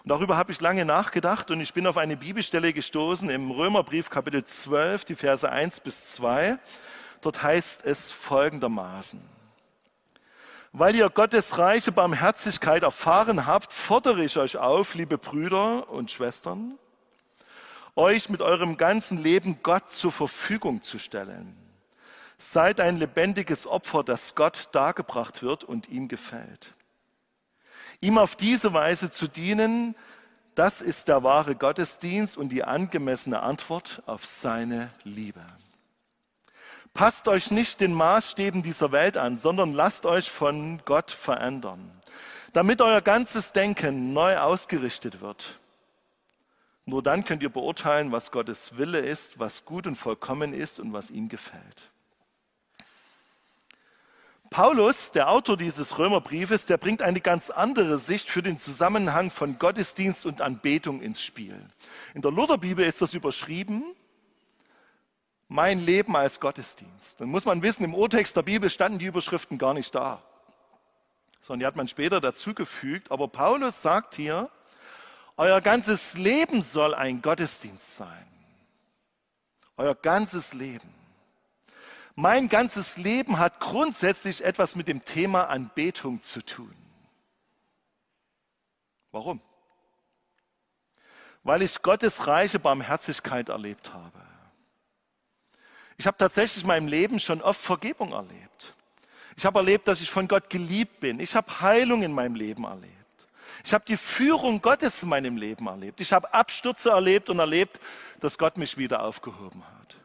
Und 0.03 0.09
darüber 0.09 0.37
habe 0.37 0.51
ich 0.51 0.61
lange 0.61 0.85
nachgedacht 0.85 1.49
und 1.51 1.61
ich 1.61 1.73
bin 1.73 1.87
auf 1.87 1.97
eine 1.97 2.17
Bibelstelle 2.17 2.73
gestoßen 2.73 3.29
im 3.29 3.51
Römerbrief 3.51 4.09
Kapitel 4.09 4.43
12, 4.43 5.05
die 5.05 5.15
Verse 5.15 5.49
1 5.49 5.79
bis 5.81 6.11
2. 6.13 6.57
Dort 7.21 7.43
heißt 7.43 7.85
es 7.85 8.11
folgendermaßen. 8.11 9.21
Weil 10.71 10.95
ihr 10.95 11.09
Gottes 11.09 11.57
reiche 11.57 11.91
Barmherzigkeit 11.91 12.83
erfahren 12.83 13.45
habt, 13.45 13.73
fordere 13.73 14.23
ich 14.23 14.37
euch 14.37 14.57
auf, 14.57 14.93
liebe 14.93 15.17
Brüder 15.17 15.89
und 15.89 16.11
Schwestern, 16.11 16.77
euch 17.95 18.29
mit 18.29 18.41
eurem 18.41 18.77
ganzen 18.77 19.21
Leben 19.21 19.59
Gott 19.63 19.89
zur 19.89 20.11
Verfügung 20.11 20.81
zu 20.81 20.97
stellen. 20.97 21.55
Seid 22.37 22.79
ein 22.79 22.97
lebendiges 22.97 23.67
Opfer, 23.67 24.03
das 24.03 24.35
Gott 24.35 24.69
dargebracht 24.71 25.43
wird 25.43 25.63
und 25.63 25.89
ihm 25.89 26.07
gefällt. 26.07 26.73
Ihm 27.99 28.17
auf 28.17 28.35
diese 28.35 28.73
Weise 28.73 29.11
zu 29.11 29.27
dienen, 29.27 29.95
Das 30.59 30.81
ist 30.81 31.07
der 31.07 31.23
wahre 31.23 31.55
Gottesdienst 31.55 32.35
und 32.35 32.49
die 32.49 32.65
angemessene 32.65 33.41
Antwort 33.41 34.03
auf 34.05 34.25
seine 34.25 34.89
Liebe. 35.05 35.39
Passt 36.93 37.29
euch 37.29 37.49
nicht 37.49 37.79
den 37.79 37.93
Maßstäben 37.93 38.61
dieser 38.61 38.91
Welt 38.91 39.15
an, 39.15 39.37
sondern 39.37 39.71
lasst 39.71 40.05
euch 40.05 40.29
von 40.29 40.81
Gott 40.83 41.11
verändern, 41.11 41.89
damit 42.51 42.81
euer 42.81 42.99
ganzes 42.99 43.53
Denken 43.53 44.11
neu 44.11 44.37
ausgerichtet 44.37 45.21
wird. 45.21 45.59
Nur 46.89 47.03
dann 47.03 47.23
könnt 47.23 47.43
ihr 47.43 47.49
beurteilen, 47.49 48.11
was 48.11 48.31
Gottes 48.31 48.75
Wille 48.77 48.97
ist, 48.97 49.37
was 49.37 49.63
gut 49.63 49.85
und 49.85 49.93
vollkommen 49.93 50.53
ist 50.53 50.79
und 50.79 50.91
was 50.91 51.11
ihm 51.11 51.29
gefällt. 51.29 51.91
Paulus, 54.49 55.11
der 55.11 55.29
Autor 55.29 55.55
dieses 55.55 55.99
Römerbriefes, 55.99 56.65
der 56.65 56.77
bringt 56.77 57.03
eine 57.03 57.21
ganz 57.21 57.51
andere 57.51 57.99
Sicht 57.99 58.27
für 58.27 58.41
den 58.41 58.57
Zusammenhang 58.57 59.29
von 59.29 59.59
Gottesdienst 59.59 60.25
und 60.25 60.41
Anbetung 60.41 61.03
ins 61.03 61.21
Spiel. 61.21 61.63
In 62.15 62.23
der 62.23 62.31
Lutherbibel 62.31 62.83
ist 62.83 63.03
das 63.03 63.13
überschrieben, 63.13 63.83
mein 65.47 65.79
Leben 65.79 66.15
als 66.15 66.39
Gottesdienst. 66.39 67.21
Dann 67.21 67.29
muss 67.29 67.45
man 67.45 67.61
wissen, 67.61 67.83
im 67.83 67.93
Urtext 67.93 68.35
der 68.35 68.41
Bibel 68.41 68.67
standen 68.67 68.97
die 68.97 69.05
Überschriften 69.05 69.59
gar 69.59 69.75
nicht 69.75 69.93
da, 69.93 70.23
sondern 71.41 71.59
die 71.59 71.65
hat 71.67 71.75
man 71.75 71.87
später 71.87 72.19
dazugefügt. 72.19 73.11
Aber 73.11 73.27
Paulus 73.27 73.83
sagt 73.83 74.15
hier, 74.15 74.49
euer 75.39 75.61
ganzes 75.61 76.15
Leben 76.17 76.61
soll 76.61 76.93
ein 76.93 77.21
Gottesdienst 77.21 77.95
sein. 77.95 78.27
Euer 79.77 79.95
ganzes 79.95 80.53
Leben. 80.53 80.93
Mein 82.13 82.49
ganzes 82.49 82.97
Leben 82.97 83.39
hat 83.39 83.61
grundsätzlich 83.61 84.43
etwas 84.43 84.75
mit 84.75 84.89
dem 84.89 85.05
Thema 85.05 85.45
Anbetung 85.45 86.21
zu 86.21 86.41
tun. 86.45 86.75
Warum? 89.13 89.39
Weil 91.43 91.61
ich 91.61 91.81
Gottes 91.81 92.27
reiche 92.27 92.59
Barmherzigkeit 92.59 93.47
erlebt 93.47 93.93
habe. 93.93 94.19
Ich 95.95 96.05
habe 96.05 96.17
tatsächlich 96.17 96.63
in 96.63 96.67
meinem 96.67 96.89
Leben 96.89 97.17
schon 97.17 97.41
oft 97.41 97.61
Vergebung 97.61 98.11
erlebt. 98.11 98.75
Ich 99.37 99.45
habe 99.45 99.59
erlebt, 99.59 99.87
dass 99.87 100.01
ich 100.01 100.11
von 100.11 100.27
Gott 100.27 100.49
geliebt 100.49 100.99
bin. 100.99 101.21
Ich 101.21 101.33
habe 101.33 101.61
Heilung 101.61 102.03
in 102.03 102.11
meinem 102.11 102.35
Leben 102.35 102.65
erlebt. 102.65 102.98
Ich 103.63 103.73
habe 103.73 103.85
die 103.85 103.97
Führung 103.97 104.61
Gottes 104.61 105.03
in 105.03 105.09
meinem 105.09 105.37
Leben 105.37 105.67
erlebt. 105.67 106.01
Ich 106.01 106.13
habe 106.13 106.33
Abstürze 106.33 106.91
erlebt 106.91 107.29
und 107.29 107.39
erlebt, 107.39 107.79
dass 108.19 108.37
Gott 108.37 108.57
mich 108.57 108.77
wieder 108.77 109.03
aufgehoben 109.03 109.63
hat. 109.79 109.97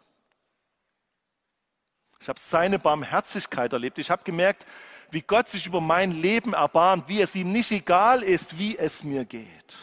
Ich 2.20 2.28
habe 2.28 2.40
seine 2.40 2.78
Barmherzigkeit 2.78 3.72
erlebt. 3.72 3.98
Ich 3.98 4.10
habe 4.10 4.24
gemerkt, 4.24 4.66
wie 5.10 5.22
Gott 5.22 5.48
sich 5.48 5.66
über 5.66 5.80
mein 5.80 6.12
Leben 6.12 6.54
erbarmt, 6.54 7.08
wie 7.08 7.20
es 7.20 7.34
ihm 7.34 7.52
nicht 7.52 7.70
egal 7.70 8.22
ist, 8.22 8.58
wie 8.58 8.76
es 8.78 9.04
mir 9.04 9.24
geht. 9.24 9.78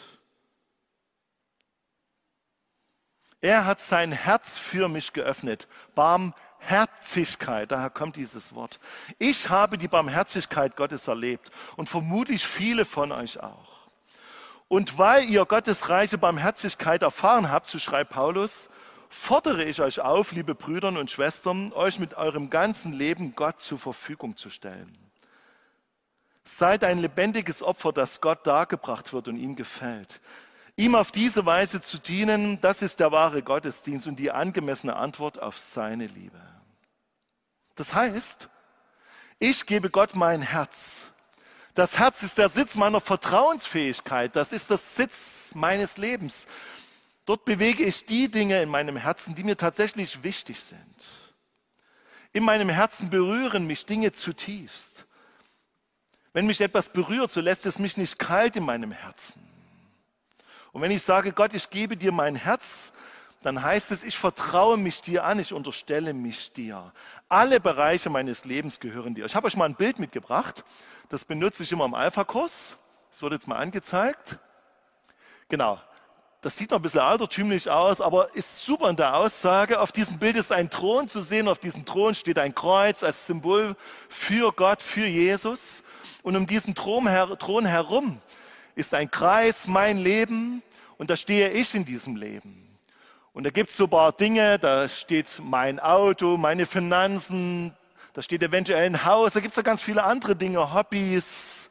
Er 3.40 3.64
hat 3.64 3.80
sein 3.80 4.12
Herz 4.12 4.56
für 4.56 4.88
mich 4.88 5.12
geöffnet. 5.12 5.66
Barmherzigkeit, 5.94 6.51
daher 6.68 7.90
kommt 7.90 8.16
dieses 8.16 8.54
Wort. 8.54 8.80
Ich 9.18 9.50
habe 9.50 9.78
die 9.78 9.88
Barmherzigkeit 9.88 10.76
Gottes 10.76 11.08
erlebt 11.08 11.50
und 11.76 11.88
vermutlich 11.88 12.46
viele 12.46 12.84
von 12.84 13.12
euch 13.12 13.40
auch. 13.40 13.88
Und 14.68 14.96
weil 14.96 15.28
ihr 15.28 15.44
Gottes 15.44 15.90
reiche 15.90 16.16
Barmherzigkeit 16.16 17.02
erfahren 17.02 17.50
habt, 17.50 17.66
so 17.66 17.78
schreibt 17.78 18.12
Paulus, 18.12 18.70
fordere 19.10 19.64
ich 19.64 19.82
euch 19.82 20.00
auf, 20.00 20.32
liebe 20.32 20.54
Brüder 20.54 20.88
und 20.88 21.10
Schwestern, 21.10 21.72
euch 21.74 21.98
mit 21.98 22.14
eurem 22.14 22.48
ganzen 22.48 22.94
Leben 22.94 23.34
Gott 23.34 23.60
zur 23.60 23.78
Verfügung 23.78 24.36
zu 24.36 24.48
stellen. 24.48 24.96
Seid 26.44 26.84
ein 26.84 26.98
lebendiges 26.98 27.62
Opfer, 27.62 27.92
das 27.92 28.20
Gott 28.20 28.46
dargebracht 28.46 29.12
wird 29.12 29.28
und 29.28 29.36
ihm 29.36 29.56
gefällt. 29.56 30.20
Ihm 30.76 30.94
auf 30.94 31.12
diese 31.12 31.44
Weise 31.44 31.82
zu 31.82 31.98
dienen, 31.98 32.58
das 32.60 32.80
ist 32.80 32.98
der 32.98 33.12
wahre 33.12 33.42
Gottesdienst 33.42 34.06
und 34.06 34.18
die 34.18 34.30
angemessene 34.30 34.96
Antwort 34.96 35.40
auf 35.40 35.58
seine 35.58 36.06
Liebe. 36.06 36.40
Das 37.74 37.94
heißt, 37.94 38.48
ich 39.38 39.66
gebe 39.66 39.90
Gott 39.90 40.14
mein 40.14 40.42
Herz. 40.42 41.00
Das 41.74 41.98
Herz 41.98 42.22
ist 42.22 42.38
der 42.38 42.48
Sitz 42.48 42.74
meiner 42.76 43.00
Vertrauensfähigkeit. 43.00 44.36
Das 44.36 44.52
ist 44.52 44.70
das 44.70 44.94
Sitz 44.94 45.46
meines 45.54 45.96
Lebens. 45.96 46.46
Dort 47.24 47.44
bewege 47.44 47.84
ich 47.84 48.04
die 48.04 48.30
Dinge 48.30 48.60
in 48.60 48.68
meinem 48.68 48.96
Herzen, 48.96 49.34
die 49.34 49.44
mir 49.44 49.56
tatsächlich 49.56 50.22
wichtig 50.22 50.60
sind. 50.60 51.06
In 52.32 52.44
meinem 52.44 52.68
Herzen 52.68 53.10
berühren 53.10 53.66
mich 53.66 53.86
Dinge 53.86 54.12
zutiefst. 54.12 55.06
Wenn 56.32 56.46
mich 56.46 56.60
etwas 56.60 56.88
berührt, 56.88 57.30
so 57.30 57.40
lässt 57.40 57.66
es 57.66 57.78
mich 57.78 57.96
nicht 57.96 58.18
kalt 58.18 58.56
in 58.56 58.64
meinem 58.64 58.92
Herzen. 58.92 59.42
Und 60.72 60.80
wenn 60.80 60.90
ich 60.90 61.02
sage, 61.02 61.32
Gott, 61.32 61.52
ich 61.52 61.68
gebe 61.68 61.96
dir 61.96 62.12
mein 62.12 62.34
Herz, 62.34 62.91
dann 63.42 63.62
heißt 63.62 63.90
es, 63.90 64.04
ich 64.04 64.16
vertraue 64.16 64.76
mich 64.76 65.00
dir 65.00 65.24
an, 65.24 65.38
ich 65.38 65.52
unterstelle 65.52 66.14
mich 66.14 66.52
dir. 66.52 66.92
Alle 67.28 67.60
Bereiche 67.60 68.10
meines 68.10 68.44
Lebens 68.44 68.80
gehören 68.80 69.14
dir. 69.14 69.24
Ich 69.24 69.34
habe 69.34 69.46
euch 69.46 69.56
mal 69.56 69.66
ein 69.66 69.74
Bild 69.74 69.98
mitgebracht, 69.98 70.64
das 71.08 71.24
benutze 71.24 71.62
ich 71.62 71.72
immer 71.72 71.84
im 71.84 71.94
Alpha-Kurs. 71.94 72.78
Das 73.10 73.20
wird 73.20 73.32
jetzt 73.32 73.46
mal 73.46 73.56
angezeigt. 73.56 74.38
Genau, 75.48 75.78
das 76.40 76.56
sieht 76.56 76.70
noch 76.70 76.78
ein 76.78 76.82
bisschen 76.82 77.00
altertümlich 77.00 77.70
aus, 77.70 78.00
aber 78.00 78.34
ist 78.34 78.64
super 78.64 78.88
in 78.88 78.96
der 78.96 79.14
Aussage. 79.14 79.78
Auf 79.78 79.92
diesem 79.92 80.18
Bild 80.18 80.36
ist 80.36 80.50
ein 80.50 80.70
Thron 80.70 81.06
zu 81.06 81.22
sehen. 81.22 81.46
Auf 81.46 81.58
diesem 81.58 81.84
Thron 81.84 82.14
steht 82.14 82.38
ein 82.38 82.54
Kreuz 82.54 83.02
als 83.04 83.26
Symbol 83.26 83.76
für 84.08 84.52
Gott, 84.52 84.82
für 84.82 85.06
Jesus. 85.06 85.82
Und 86.22 86.34
um 86.34 86.46
diesen 86.46 86.74
Thron, 86.74 87.06
herum 87.06 88.20
ist 88.74 88.94
ein 88.94 89.10
Kreis, 89.10 89.68
mein 89.68 89.98
Leben. 89.98 90.62
Und 90.98 91.10
da 91.10 91.16
stehe 91.16 91.50
ich 91.50 91.74
in 91.74 91.84
diesem 91.84 92.16
Leben. 92.16 92.71
Und 93.32 93.44
da 93.44 93.50
gibt 93.50 93.70
es 93.70 93.76
so 93.76 93.84
ein 93.84 93.90
paar 93.90 94.12
Dinge, 94.12 94.58
da 94.58 94.88
steht 94.88 95.40
mein 95.42 95.80
Auto, 95.80 96.36
meine 96.36 96.66
Finanzen, 96.66 97.74
da 98.12 98.20
steht 98.20 98.42
eventuell 98.42 98.84
ein 98.84 99.04
Haus, 99.04 99.32
da 99.32 99.40
gibt 99.40 99.56
es 99.56 99.64
ganz 99.64 99.80
viele 99.80 100.04
andere 100.04 100.36
Dinge, 100.36 100.74
Hobbys, 100.74 101.70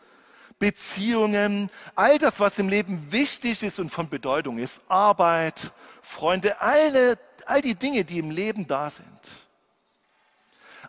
Beziehungen, 0.58 1.70
all 1.96 2.18
das, 2.18 2.40
was 2.40 2.58
im 2.58 2.68
Leben 2.68 3.12
wichtig 3.12 3.62
ist 3.62 3.80
und 3.80 3.90
von 3.90 4.10
Bedeutung 4.10 4.58
ist, 4.58 4.82
Arbeit, 4.90 5.72
Freunde, 6.02 6.60
alle, 6.62 7.18
all 7.46 7.62
die 7.62 7.76
Dinge, 7.76 8.06
die 8.06 8.20
im 8.20 8.32
Leben 8.32 8.66
da 8.66 8.90
sind. 8.90 9.32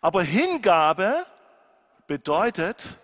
Aber 0.01 0.23
Hingabe 0.23 1.27
bedeutet, 2.07 2.99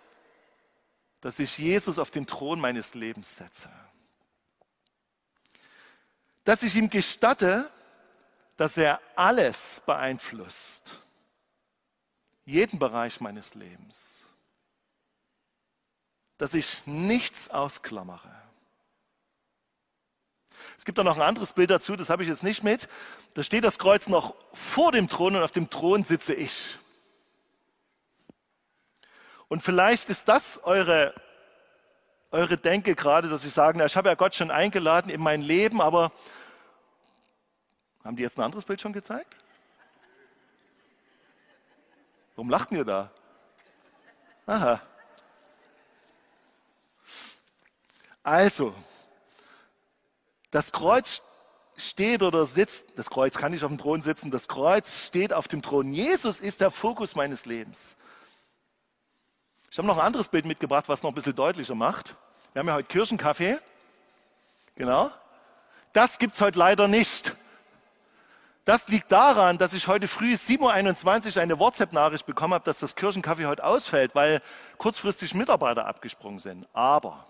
dass 1.20 1.38
ich 1.38 1.58
Jesus 1.58 1.98
auf 1.98 2.10
den 2.10 2.26
Thron 2.26 2.60
meines 2.60 2.94
Lebens 2.94 3.36
setze. 3.36 3.68
Dass 6.48 6.62
ich 6.62 6.74
ihm 6.76 6.88
gestatte, 6.88 7.70
dass 8.56 8.76
er 8.76 9.00
alles 9.14 9.82
beeinflusst. 9.84 10.98
Jeden 12.44 12.78
Bereich 12.78 13.20
meines 13.20 13.54
Lebens 13.54 14.08
dass 16.38 16.54
ich 16.54 16.86
nichts 16.86 17.50
ausklammere. 17.50 18.32
Es 20.76 20.84
gibt 20.84 20.96
da 20.96 21.04
noch 21.04 21.16
ein 21.16 21.22
anderes 21.22 21.52
Bild 21.52 21.70
dazu, 21.70 21.96
das 21.96 22.08
habe 22.08 22.22
ich 22.22 22.28
jetzt 22.28 22.44
nicht 22.44 22.62
mit. 22.62 22.88
Da 23.34 23.42
steht 23.42 23.64
das 23.64 23.78
Kreuz 23.78 24.08
noch 24.08 24.34
vor 24.52 24.92
dem 24.92 25.08
Thron 25.08 25.34
und 25.34 25.42
auf 25.42 25.50
dem 25.50 25.68
Thron 25.68 26.04
sitze 26.04 26.34
ich. 26.34 26.76
Und 29.48 29.62
vielleicht 29.62 30.08
ist 30.10 30.28
das 30.28 30.62
eure, 30.62 31.14
eure 32.30 32.58
Denke 32.58 32.94
gerade, 32.94 33.28
dass 33.28 33.42
Sie 33.42 33.48
sagen, 33.48 33.80
ich 33.80 33.96
habe 33.96 34.08
ja 34.08 34.14
Gott 34.14 34.34
schon 34.34 34.50
eingeladen 34.50 35.10
in 35.10 35.20
mein 35.20 35.42
Leben, 35.42 35.80
aber 35.80 36.12
haben 38.04 38.16
die 38.16 38.22
jetzt 38.22 38.38
ein 38.38 38.44
anderes 38.44 38.64
Bild 38.64 38.80
schon 38.80 38.92
gezeigt? 38.92 39.36
Warum 42.36 42.50
lachten 42.50 42.76
ihr 42.76 42.84
da? 42.84 43.10
Aha, 44.46 44.80
Also, 48.28 48.74
das 50.50 50.70
Kreuz 50.70 51.22
steht 51.78 52.22
oder 52.22 52.44
sitzt, 52.44 52.88
das 52.96 53.08
Kreuz 53.08 53.38
kann 53.38 53.52
nicht 53.52 53.64
auf 53.64 53.70
dem 53.70 53.78
Thron 53.78 54.02
sitzen, 54.02 54.30
das 54.30 54.48
Kreuz 54.48 55.06
steht 55.06 55.32
auf 55.32 55.48
dem 55.48 55.62
Thron. 55.62 55.94
Jesus 55.94 56.40
ist 56.40 56.60
der 56.60 56.70
Fokus 56.70 57.16
meines 57.16 57.46
Lebens. 57.46 57.96
Ich 59.78 59.80
habe 59.80 59.86
noch 59.86 59.98
ein 59.98 60.06
anderes 60.06 60.26
Bild 60.26 60.44
mitgebracht, 60.44 60.88
was 60.88 61.04
noch 61.04 61.12
ein 61.12 61.14
bisschen 61.14 61.36
deutlicher 61.36 61.76
macht. 61.76 62.16
Wir 62.52 62.58
haben 62.58 62.66
ja 62.66 62.74
heute 62.74 62.88
Kirchenkaffee. 62.88 63.60
Genau. 64.74 65.12
Das 65.92 66.18
gibt 66.18 66.34
es 66.34 66.40
heute 66.40 66.58
leider 66.58 66.88
nicht. 66.88 67.36
Das 68.64 68.88
liegt 68.88 69.12
daran, 69.12 69.56
dass 69.56 69.74
ich 69.74 69.86
heute 69.86 70.08
früh 70.08 70.34
7.21 70.34 71.36
Uhr 71.36 71.42
eine 71.42 71.60
WhatsApp-Nachricht 71.60 72.26
bekommen 72.26 72.54
habe, 72.54 72.64
dass 72.64 72.80
das 72.80 72.96
Kirchenkaffee 72.96 73.46
heute 73.46 73.62
ausfällt, 73.62 74.16
weil 74.16 74.42
kurzfristig 74.78 75.32
Mitarbeiter 75.32 75.86
abgesprungen 75.86 76.40
sind. 76.40 76.66
Aber 76.72 77.24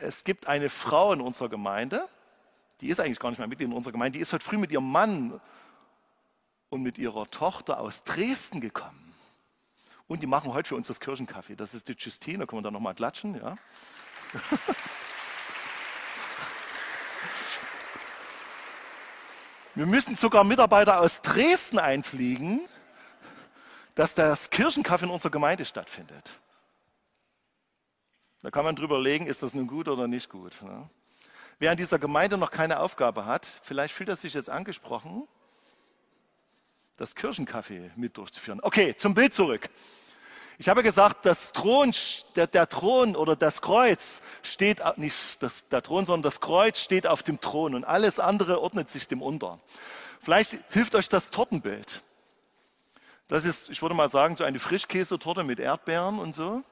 es 0.00 0.24
gibt 0.24 0.48
eine 0.48 0.68
Frau 0.68 1.12
in 1.12 1.20
unserer 1.20 1.48
Gemeinde, 1.48 2.08
die 2.80 2.88
ist 2.88 2.98
eigentlich 2.98 3.20
gar 3.20 3.30
nicht 3.30 3.38
mehr 3.38 3.46
Mitglied 3.46 3.68
in 3.68 3.76
unserer 3.76 3.92
Gemeinde, 3.92 4.18
die 4.18 4.22
ist 4.22 4.32
heute 4.32 4.44
früh 4.44 4.58
mit 4.58 4.72
ihrem 4.72 4.90
Mann 4.90 5.40
und 6.70 6.82
mit 6.82 6.98
ihrer 6.98 7.30
Tochter 7.30 7.78
aus 7.78 8.02
Dresden 8.02 8.60
gekommen. 8.60 9.09
Und 10.10 10.20
die 10.24 10.26
machen 10.26 10.52
heute 10.52 10.70
für 10.70 10.74
uns 10.74 10.88
das 10.88 10.98
Kirchenkaffee. 10.98 11.54
Das 11.54 11.72
ist 11.72 11.86
die 11.86 11.94
Justine, 11.96 12.38
da 12.38 12.46
können 12.46 12.58
wir 12.58 12.64
dann 12.64 12.72
nochmal 12.72 12.96
klatschen. 12.96 13.36
Ja. 13.36 13.56
Wir 19.76 19.86
müssen 19.86 20.16
sogar 20.16 20.42
Mitarbeiter 20.42 20.98
aus 21.00 21.22
Dresden 21.22 21.78
einfliegen, 21.78 22.62
dass 23.94 24.16
das 24.16 24.50
Kirchenkaffee 24.50 25.04
in 25.04 25.12
unserer 25.12 25.30
Gemeinde 25.30 25.64
stattfindet. 25.64 26.40
Da 28.42 28.50
kann 28.50 28.64
man 28.64 28.74
drüber 28.74 29.00
legen, 29.00 29.28
ist 29.28 29.44
das 29.44 29.54
nun 29.54 29.68
gut 29.68 29.86
oder 29.86 30.08
nicht 30.08 30.28
gut. 30.28 30.60
Ne? 30.60 30.90
Wer 31.60 31.70
in 31.70 31.78
dieser 31.78 32.00
Gemeinde 32.00 32.36
noch 32.36 32.50
keine 32.50 32.80
Aufgabe 32.80 33.26
hat, 33.26 33.46
vielleicht 33.62 33.94
fühlt 33.94 34.08
er 34.08 34.16
sich 34.16 34.34
jetzt 34.34 34.50
angesprochen, 34.50 35.28
das 36.96 37.14
Kirchenkaffee 37.14 37.92
mit 37.94 38.16
durchzuführen. 38.16 38.58
Okay, 38.60 38.96
zum 38.96 39.14
Bild 39.14 39.34
zurück. 39.34 39.70
Ich 40.60 40.68
habe 40.68 40.82
gesagt, 40.82 41.24
das 41.24 41.52
Thron, 41.52 41.90
der, 42.36 42.46
der 42.46 42.68
Thron 42.68 43.16
oder 43.16 43.34
das 43.34 43.62
Kreuz 43.62 44.20
steht, 44.42 44.82
nicht 44.98 45.42
das, 45.42 45.66
der 45.68 45.80
Thron, 45.82 46.04
sondern 46.04 46.22
das 46.22 46.42
Kreuz 46.42 46.80
steht 46.80 47.06
auf 47.06 47.22
dem 47.22 47.40
Thron 47.40 47.74
und 47.74 47.84
alles 47.84 48.20
andere 48.20 48.60
ordnet 48.60 48.90
sich 48.90 49.08
dem 49.08 49.22
unter. 49.22 49.58
Vielleicht 50.20 50.58
hilft 50.68 50.94
euch 50.94 51.08
das 51.08 51.30
Tortenbild. 51.30 52.02
Das 53.26 53.46
ist, 53.46 53.70
ich 53.70 53.80
würde 53.80 53.94
mal 53.94 54.10
sagen, 54.10 54.36
so 54.36 54.44
eine 54.44 54.58
Frischkäsetorte 54.58 55.44
mit 55.44 55.60
Erdbeeren 55.60 56.18
und 56.18 56.34
so. 56.34 56.62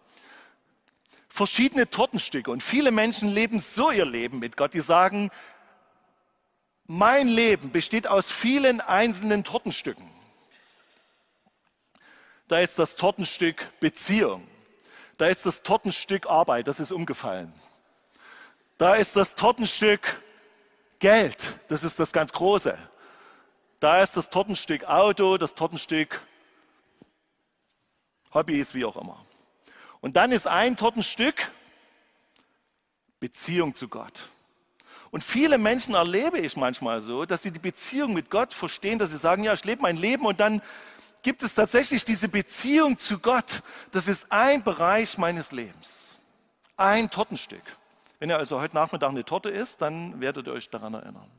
Verschiedene 1.31 1.89
Tortenstücke. 1.89 2.51
Und 2.51 2.63
viele 2.63 2.91
Menschen 2.91 3.31
leben 3.31 3.59
so 3.59 3.91
ihr 3.91 4.05
Leben 4.05 4.39
mit 4.39 4.59
Gott. 4.59 4.75
Die 4.75 4.83
sagen, 4.83 5.31
mein 6.87 7.27
Leben 7.27 7.73
besteht 7.73 8.07
aus 8.07 8.31
vielen 8.31 8.83
einzelnen 8.83 9.45
Tortenstücken. 9.45 10.18
Da 12.49 12.61
ist 12.61 12.79
das 12.79 12.97
Tortenstück 12.97 13.79
Beziehung. 13.79 14.49
Da 15.19 15.27
ist 15.27 15.45
das 15.45 15.63
Tortenstück 15.63 16.27
Arbeit, 16.27 16.67
das 16.67 16.81
ist 16.81 16.93
umgefallen. 16.93 17.53
Da 18.79 18.95
ist 18.95 19.17
das 19.17 19.35
Tortenstück 19.35 20.23
Geld, 20.99 21.59
das 21.69 21.85
ist 21.85 22.01
das 22.01 22.13
ganz 22.13 22.33
große. 22.33 22.77
Da 23.81 24.03
ist 24.03 24.17
das 24.17 24.31
Tortenstück 24.31 24.85
Auto, 24.85 25.37
das 25.37 25.55
Tortenstück 25.55 26.21
Hobbys, 28.33 28.75
wie 28.75 28.85
auch 28.85 28.97
immer. 28.97 29.25
Und 30.01 30.17
dann 30.17 30.33
ist 30.33 30.47
ein 30.47 30.77
Tortenstück 30.77 31.51
Beziehung 33.21 33.75
zu 33.75 33.89
Gott. 33.89 34.31
Und 35.11 35.25
viele 35.25 35.59
Menschen 35.59 35.95
erlebe 35.95 36.39
ich 36.39 36.57
manchmal 36.57 37.01
so, 37.01 37.25
dass 37.25 37.43
sie 37.43 37.51
die 37.51 37.59
Beziehung 37.59 38.13
mit 38.15 38.31
Gott 38.31 38.55
verstehen, 38.55 38.99
dass 38.99 39.11
sie 39.11 39.19
sagen, 39.19 39.43
ja, 39.43 39.53
ich 39.53 39.65
lebe 39.65 39.83
mein 39.83 39.97
Leben 39.97 40.27
und 40.27 40.39
dann 40.39 40.63
gibt 41.23 41.43
es 41.43 41.55
tatsächlich 41.55 42.05
diese 42.05 42.29
Beziehung 42.29 42.99
zu 42.99 43.19
Gott. 43.19 43.63
Das 43.91 44.09
ist 44.09 44.31
ein 44.31 44.63
Bereich 44.63 45.19
meines 45.19 45.53
Lebens. 45.53 46.17
Ein 46.77 47.11
Tortenstück. 47.11 47.63
Wenn 48.19 48.31
ihr 48.31 48.39
also 48.39 48.61
heute 48.61 48.75
Nachmittag 48.75 49.11
eine 49.11 49.25
Torte 49.25 49.51
isst, 49.51 49.81
dann 49.83 50.21
werdet 50.21 50.47
ihr 50.47 50.53
euch 50.53 50.71
daran 50.71 50.95
erinnern. 50.95 51.31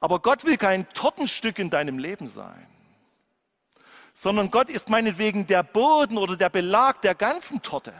Aber 0.00 0.20
Gott 0.20 0.44
will 0.44 0.56
kein 0.56 0.88
Tortenstück 0.90 1.58
in 1.58 1.70
deinem 1.70 1.98
Leben 1.98 2.28
sein, 2.28 2.66
sondern 4.12 4.50
Gott 4.50 4.68
ist 4.68 4.88
meinetwegen 4.88 5.46
der 5.46 5.62
Boden 5.62 6.18
oder 6.18 6.36
der 6.36 6.48
Belag 6.48 7.02
der 7.02 7.14
ganzen 7.14 7.62
Torte. 7.62 7.92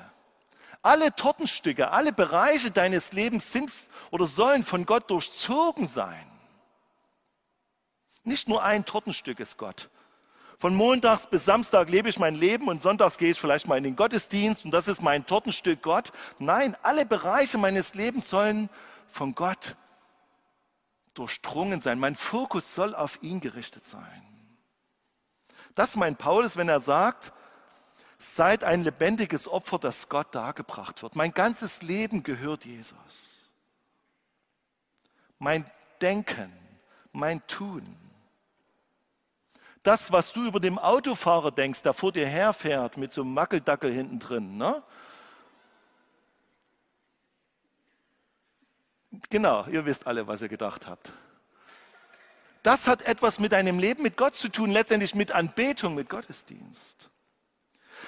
Alle 0.83 1.15
Tortenstücke, 1.15 1.91
alle 1.91 2.13
Bereiche 2.13 2.71
deines 2.71 3.13
Lebens 3.13 3.51
sind 3.51 3.73
oder 4.11 4.27
sollen 4.27 4.63
von 4.63 4.87
Gott 4.87 5.11
durchzogen 5.11 5.87
sein. 5.87 6.27
Nicht 8.27 8.49
nur 8.49 8.65
ein 8.65 8.85
Tortenstück 8.85 9.39
ist 9.39 9.57
Gott. 9.57 9.89
Von 10.59 10.75
montags 10.75 11.29
bis 11.29 11.45
Samstag 11.45 11.89
lebe 11.89 12.09
ich 12.09 12.19
mein 12.19 12.35
Leben 12.35 12.67
und 12.67 12.83
sonntags 12.83 13.19
gehe 13.19 13.31
ich 13.31 13.39
vielleicht 13.39 13.69
mal 13.69 13.79
in 13.79 13.85
den 13.85 13.95
Gottesdienst 13.95 14.65
und 14.65 14.73
das 14.73 14.89
ist 14.89 15.01
mein 15.01 15.27
Tortenstück 15.27 15.81
Gott. 15.81 16.13
Nein, 16.41 16.77
alle 16.83 17.07
Bereiche 17.07 17.57
meines 17.57 17.95
Lebens 17.95 18.29
sollen 18.29 18.69
von 19.09 19.37
Gott 19.37 19.77
durchdrungen 21.15 21.81
sein. 21.81 22.01
Mein 22.01 22.17
Fokus 22.17 22.75
soll 22.75 22.97
auf 22.97 23.23
ihn 23.23 23.41
gerichtet 23.41 23.85
sein. 23.85 24.23
Das 25.77 25.95
meint 25.95 26.19
Paulus, 26.19 26.57
wenn 26.57 26.69
er 26.69 26.81
sagt, 26.81 27.33
seid 28.19 28.65
ein 28.65 28.83
lebendiges 28.83 29.47
Opfer, 29.47 29.79
das 29.79 30.09
Gott 30.09 30.35
dargebracht 30.35 31.03
wird. 31.03 31.15
Mein 31.15 31.33
ganzes 31.33 31.81
Leben 31.83 32.25
gehört 32.25 32.65
Jesus. 32.65 33.53
Mein 35.39 35.71
Denken, 36.01 36.51
mein 37.13 37.47
Tun, 37.47 37.97
das, 39.87 40.11
was 40.13 40.33
du 40.33 40.47
über 40.47 40.61
dem 40.61 40.79
Autofahrer 40.79 41.51
denkst, 41.51 41.83
der 41.83 41.95
vor 41.95 42.13
dir 42.13 42.27
herfährt 42.27 42.97
mit 42.97 43.13
so 43.13 43.23
einem 43.23 43.35
Mackeldackel 43.35 43.93
hinten 43.93 44.19
drin. 44.19 44.57
Ne? 44.57 44.83
Genau, 49.31 49.67
ihr 49.67 49.87
wisst 49.87 50.07
alle, 50.07 50.27
was 50.27 50.43
ihr 50.43 50.49
gedacht 50.49 50.87
habt. 50.87 51.13
Das 52.63 52.89
hat 52.89 53.03
etwas 53.03 53.39
mit 53.39 53.53
deinem 53.53 53.79
Leben 53.79 54.03
mit 54.03 54.17
Gott 54.17 54.35
zu 54.35 54.49
tun, 54.49 54.71
letztendlich 54.71 55.15
mit 55.15 55.31
Anbetung, 55.31 55.95
mit 55.95 56.09
Gottesdienst. 56.11 57.11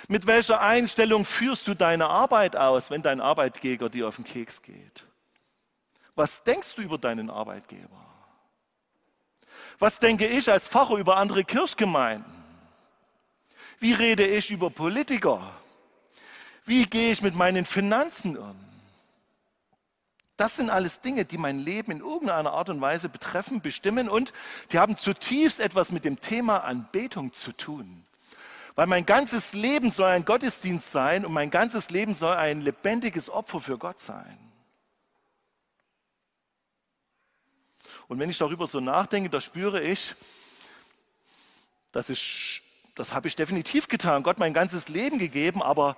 Mit 0.08 0.26
welcher 0.26 0.60
Einstellung 0.60 1.24
führst 1.24 1.66
du 1.68 1.74
deine 1.74 2.08
Arbeit 2.08 2.56
aus, 2.56 2.90
wenn 2.90 3.02
dein 3.02 3.20
Arbeitgeber 3.20 3.88
dir 3.88 4.08
auf 4.08 4.16
den 4.16 4.24
Keks 4.24 4.62
geht? 4.62 5.06
Was 6.16 6.42
denkst 6.42 6.74
du 6.74 6.82
über 6.82 6.98
deinen 6.98 7.30
Arbeitgeber? 7.30 8.07
Was 9.78 10.00
denke 10.00 10.26
ich 10.26 10.50
als 10.50 10.66
Pfarrer 10.66 10.96
über 10.96 11.16
andere 11.16 11.44
Kirchgemeinden? 11.44 12.32
Wie 13.78 13.92
rede 13.92 14.26
ich 14.26 14.50
über 14.50 14.70
Politiker? 14.70 15.52
Wie 16.64 16.84
gehe 16.86 17.12
ich 17.12 17.22
mit 17.22 17.34
meinen 17.34 17.64
Finanzen 17.64 18.36
um? 18.36 18.56
Das 20.36 20.56
sind 20.56 20.70
alles 20.70 21.00
Dinge, 21.00 21.24
die 21.24 21.38
mein 21.38 21.58
Leben 21.58 21.90
in 21.90 22.00
irgendeiner 22.00 22.52
Art 22.52 22.70
und 22.70 22.80
Weise 22.80 23.08
betreffen, 23.08 23.60
bestimmen 23.60 24.08
und 24.08 24.32
die 24.70 24.78
haben 24.78 24.96
zutiefst 24.96 25.58
etwas 25.58 25.90
mit 25.90 26.04
dem 26.04 26.20
Thema 26.20 26.58
Anbetung 26.58 27.32
zu 27.32 27.52
tun. 27.52 28.04
Weil 28.76 28.86
mein 28.86 29.06
ganzes 29.06 29.52
Leben 29.52 29.90
soll 29.90 30.10
ein 30.10 30.24
Gottesdienst 30.24 30.92
sein 30.92 31.26
und 31.26 31.32
mein 31.32 31.50
ganzes 31.50 31.90
Leben 31.90 32.14
soll 32.14 32.36
ein 32.36 32.60
lebendiges 32.60 33.28
Opfer 33.28 33.58
für 33.58 33.78
Gott 33.78 33.98
sein. 33.98 34.38
Und 38.08 38.18
wenn 38.18 38.30
ich 38.30 38.38
darüber 38.38 38.66
so 38.66 38.80
nachdenke, 38.80 39.30
da 39.30 39.40
spüre 39.40 39.82
ich, 39.82 40.14
dass 41.92 42.08
ich, 42.08 42.62
das 42.94 43.12
habe 43.12 43.28
ich 43.28 43.36
definitiv 43.36 43.88
getan, 43.88 44.22
Gott 44.22 44.38
mein 44.38 44.54
ganzes 44.54 44.88
Leben 44.88 45.18
gegeben, 45.18 45.62
aber 45.62 45.96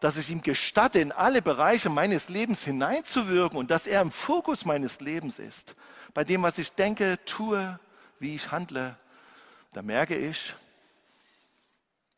dass 0.00 0.16
ich 0.16 0.28
ihm 0.30 0.42
gestatte, 0.42 0.98
in 0.98 1.12
alle 1.12 1.40
Bereiche 1.40 1.88
meines 1.88 2.28
Lebens 2.28 2.64
hineinzuwirken 2.64 3.56
und 3.56 3.70
dass 3.70 3.86
er 3.86 4.02
im 4.02 4.10
Fokus 4.10 4.64
meines 4.64 5.00
Lebens 5.00 5.38
ist, 5.38 5.76
bei 6.12 6.24
dem, 6.24 6.42
was 6.42 6.58
ich 6.58 6.72
denke, 6.72 7.20
tue, 7.24 7.78
wie 8.18 8.34
ich 8.34 8.50
handle, 8.50 8.96
da 9.72 9.82
merke 9.82 10.16
ich, 10.16 10.54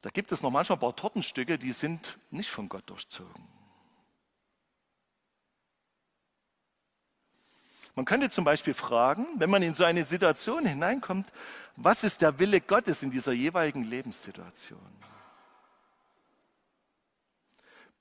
da 0.00 0.08
gibt 0.10 0.32
es 0.32 0.42
noch 0.42 0.50
manchmal 0.50 0.78
ein 0.78 0.80
paar 0.80 0.96
Tortenstücke, 0.96 1.58
die 1.58 1.72
sind 1.72 2.18
nicht 2.30 2.50
von 2.50 2.70
Gott 2.70 2.88
durchzogen. 2.88 3.46
Man 7.94 8.04
könnte 8.04 8.28
zum 8.28 8.44
Beispiel 8.44 8.74
fragen, 8.74 9.26
wenn 9.36 9.50
man 9.50 9.62
in 9.62 9.74
so 9.74 9.84
eine 9.84 10.04
Situation 10.04 10.66
hineinkommt, 10.66 11.28
was 11.76 12.02
ist 12.02 12.22
der 12.22 12.38
Wille 12.38 12.60
Gottes 12.60 13.02
in 13.02 13.10
dieser 13.10 13.32
jeweiligen 13.32 13.84
Lebenssituation? 13.84 14.80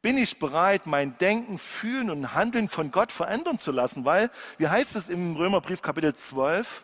Bin 0.01 0.17
ich 0.17 0.37
bereit, 0.37 0.85
mein 0.85 1.17
Denken, 1.17 1.57
Fühlen 1.57 2.09
und 2.09 2.33
Handeln 2.33 2.67
von 2.67 2.91
Gott 2.91 3.11
verändern 3.11 3.57
zu 3.57 3.71
lassen? 3.71 4.03
Weil, 4.03 4.31
wie 4.57 4.67
heißt 4.67 4.95
es 4.95 5.07
im 5.09 5.35
Römerbrief 5.35 5.81
Kapitel 5.81 6.13
12, 6.13 6.83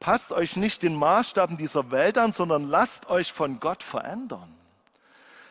passt 0.00 0.32
euch 0.32 0.56
nicht 0.56 0.82
den 0.82 0.94
Maßstaben 0.94 1.56
dieser 1.56 1.90
Welt 1.90 2.18
an, 2.18 2.32
sondern 2.32 2.64
lasst 2.64 3.08
euch 3.08 3.32
von 3.32 3.58
Gott 3.60 3.82
verändern, 3.82 4.52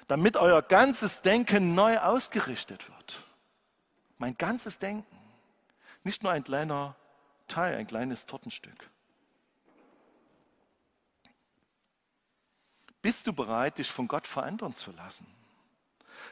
damit 0.08 0.38
euer 0.38 0.62
ganzes 0.62 1.22
Denken 1.22 1.74
neu 1.74 1.98
ausgerichtet 1.98 2.88
wird. 2.90 3.24
Mein 4.18 4.38
ganzes 4.38 4.78
Denken. 4.78 5.19
Nicht 6.04 6.24
nur 6.24 6.32
ein 6.32 6.44
kleiner 6.44 6.96
Teil, 7.48 7.76
ein 7.76 7.88
kleines 7.88 8.26
Tortenstück. 8.26 8.90
Bist 13.02 13.28
du 13.28 13.34
bereit, 13.34 13.78
dich 13.78 13.90
von 13.90 14.08
Gott 14.08 14.28
verändern 14.28 14.76
zu 14.76 14.92
lassen? 14.92 15.26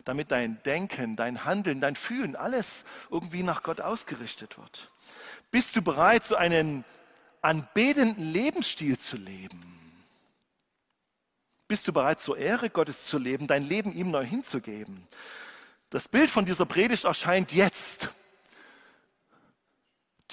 Damit 0.03 0.31
dein 0.31 0.61
Denken, 0.63 1.15
dein 1.15 1.45
Handeln, 1.45 1.79
dein 1.79 1.95
Fühlen, 1.95 2.35
alles 2.35 2.83
irgendwie 3.09 3.43
nach 3.43 3.63
Gott 3.63 3.81
ausgerichtet 3.81 4.57
wird. 4.57 4.91
Bist 5.49 5.75
du 5.75 5.81
bereit, 5.81 6.25
so 6.25 6.35
einen 6.35 6.83
anbetenden 7.41 8.33
Lebensstil 8.33 8.97
zu 8.97 9.15
leben? 9.15 9.73
Bist 11.67 11.87
du 11.87 11.93
bereit, 11.93 12.19
zur 12.19 12.37
Ehre 12.37 12.69
Gottes 12.69 13.05
zu 13.05 13.17
leben, 13.17 13.47
dein 13.47 13.63
Leben 13.63 13.93
ihm 13.93 14.11
neu 14.11 14.25
hinzugeben? 14.25 15.07
Das 15.89 16.07
Bild 16.07 16.29
von 16.29 16.45
dieser 16.45 16.65
Predigt 16.65 17.05
erscheint 17.05 17.53
jetzt 17.53 18.09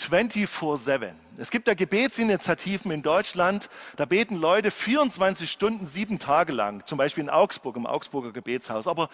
24-7. 0.05 1.13
Es 1.37 1.51
gibt 1.51 1.69
ja 1.69 1.75
Gebetsinitiativen 1.75 2.91
in 2.91 3.03
Deutschland, 3.03 3.69
da 3.97 4.05
beten 4.05 4.37
Leute 4.37 4.71
24 4.71 5.51
Stunden, 5.51 5.87
sieben 5.87 6.19
Tage 6.19 6.53
lang, 6.53 6.87
zum 6.87 6.99
Beispiel 6.99 7.25
in 7.25 7.31
Augsburg, 7.31 7.77
im 7.77 7.87
Augsburger 7.87 8.33
Gebetshaus. 8.33 8.87
Aber 8.87 9.09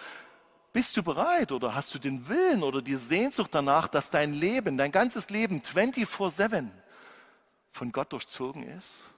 bist 0.73 0.95
du 0.95 1.03
bereit 1.03 1.51
oder 1.51 1.75
hast 1.75 1.93
du 1.93 1.99
den 1.99 2.27
Willen 2.27 2.63
oder 2.63 2.81
die 2.81 2.95
Sehnsucht 2.95 3.49
danach, 3.53 3.87
dass 3.87 4.09
dein 4.09 4.33
Leben, 4.33 4.77
dein 4.77 4.91
ganzes 4.91 5.29
Leben 5.29 5.61
24-7 5.61 6.67
von 7.71 7.91
Gott 7.91 8.13
durchzogen 8.13 8.63
ist? 8.63 9.10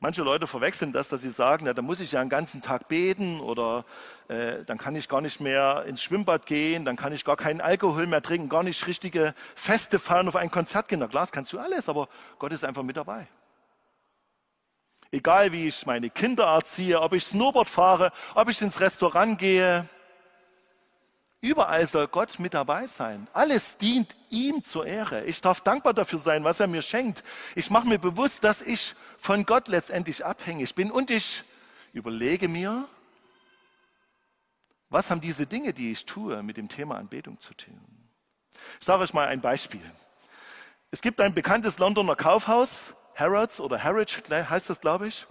Manche 0.00 0.22
Leute 0.22 0.46
verwechseln 0.46 0.92
das, 0.92 1.08
dass 1.08 1.22
sie 1.22 1.30
sagen, 1.30 1.64
na, 1.64 1.72
da 1.72 1.82
muss 1.82 2.00
ich 2.00 2.12
ja 2.12 2.20
einen 2.20 2.30
ganzen 2.30 2.60
Tag 2.60 2.88
beten 2.88 3.40
oder 3.40 3.84
äh, 4.28 4.64
dann 4.64 4.78
kann 4.78 4.94
ich 4.94 5.08
gar 5.08 5.20
nicht 5.20 5.40
mehr 5.40 5.84
ins 5.86 6.02
Schwimmbad 6.02 6.46
gehen, 6.46 6.84
dann 6.84 6.96
kann 6.96 7.12
ich 7.12 7.24
gar 7.24 7.36
keinen 7.36 7.60
Alkohol 7.60 8.06
mehr 8.06 8.22
trinken, 8.22 8.48
gar 8.48 8.62
nicht 8.62 8.86
richtige 8.86 9.34
Feste 9.54 9.98
feiern, 9.98 10.28
auf 10.28 10.36
ein 10.36 10.50
Konzert 10.50 10.88
gehen. 10.88 10.98
Na 10.98 11.08
klar, 11.08 11.22
das 11.22 11.32
kannst 11.32 11.52
du 11.52 11.58
alles, 11.58 11.88
aber 11.88 12.08
Gott 12.38 12.52
ist 12.52 12.64
einfach 12.64 12.82
mit 12.82 12.96
dabei. 12.96 13.26
Egal 15.10 15.52
wie 15.52 15.68
ich 15.68 15.86
meine 15.86 16.10
Kinder 16.10 16.44
erziehe, 16.44 17.00
ob 17.00 17.12
ich 17.12 17.24
Snowboard 17.24 17.68
fahre, 17.68 18.12
ob 18.34 18.48
ich 18.48 18.60
ins 18.60 18.80
Restaurant 18.80 19.38
gehe, 19.38 19.88
Überall 21.42 21.86
soll 21.86 22.08
Gott 22.08 22.40
mit 22.40 22.54
dabei 22.54 22.86
sein. 22.86 23.28
Alles 23.32 23.76
dient 23.76 24.16
ihm 24.30 24.64
zur 24.64 24.86
Ehre. 24.86 25.24
Ich 25.26 25.40
darf 25.40 25.60
dankbar 25.60 25.94
dafür 25.94 26.18
sein, 26.18 26.42
was 26.42 26.58
er 26.58 26.66
mir 26.66 26.82
schenkt. 26.82 27.22
Ich 27.54 27.70
mache 27.70 27.86
mir 27.86 27.98
bewusst, 27.98 28.42
dass 28.42 28.62
ich 28.62 28.96
von 29.26 29.44
Gott 29.44 29.66
letztendlich 29.66 30.24
abhängig 30.24 30.76
bin 30.76 30.92
und 30.92 31.10
ich 31.10 31.42
überlege 31.92 32.46
mir, 32.46 32.86
was 34.88 35.10
haben 35.10 35.20
diese 35.20 35.46
Dinge, 35.46 35.72
die 35.72 35.90
ich 35.90 36.06
tue, 36.06 36.44
mit 36.44 36.56
dem 36.56 36.68
Thema 36.68 36.96
Anbetung 36.96 37.40
zu 37.40 37.52
tun. 37.54 37.80
Ich 38.78 38.86
sage 38.86 39.02
euch 39.02 39.12
mal 39.12 39.26
ein 39.26 39.40
Beispiel. 39.40 39.82
Es 40.92 41.02
gibt 41.02 41.20
ein 41.20 41.34
bekanntes 41.34 41.78
Londoner 41.78 42.14
Kaufhaus, 42.14 42.94
Harrods 43.16 43.58
oder 43.58 43.82
Harwich 43.82 44.22
heißt 44.30 44.70
das, 44.70 44.80
glaube 44.80 45.08
ich. 45.08 45.26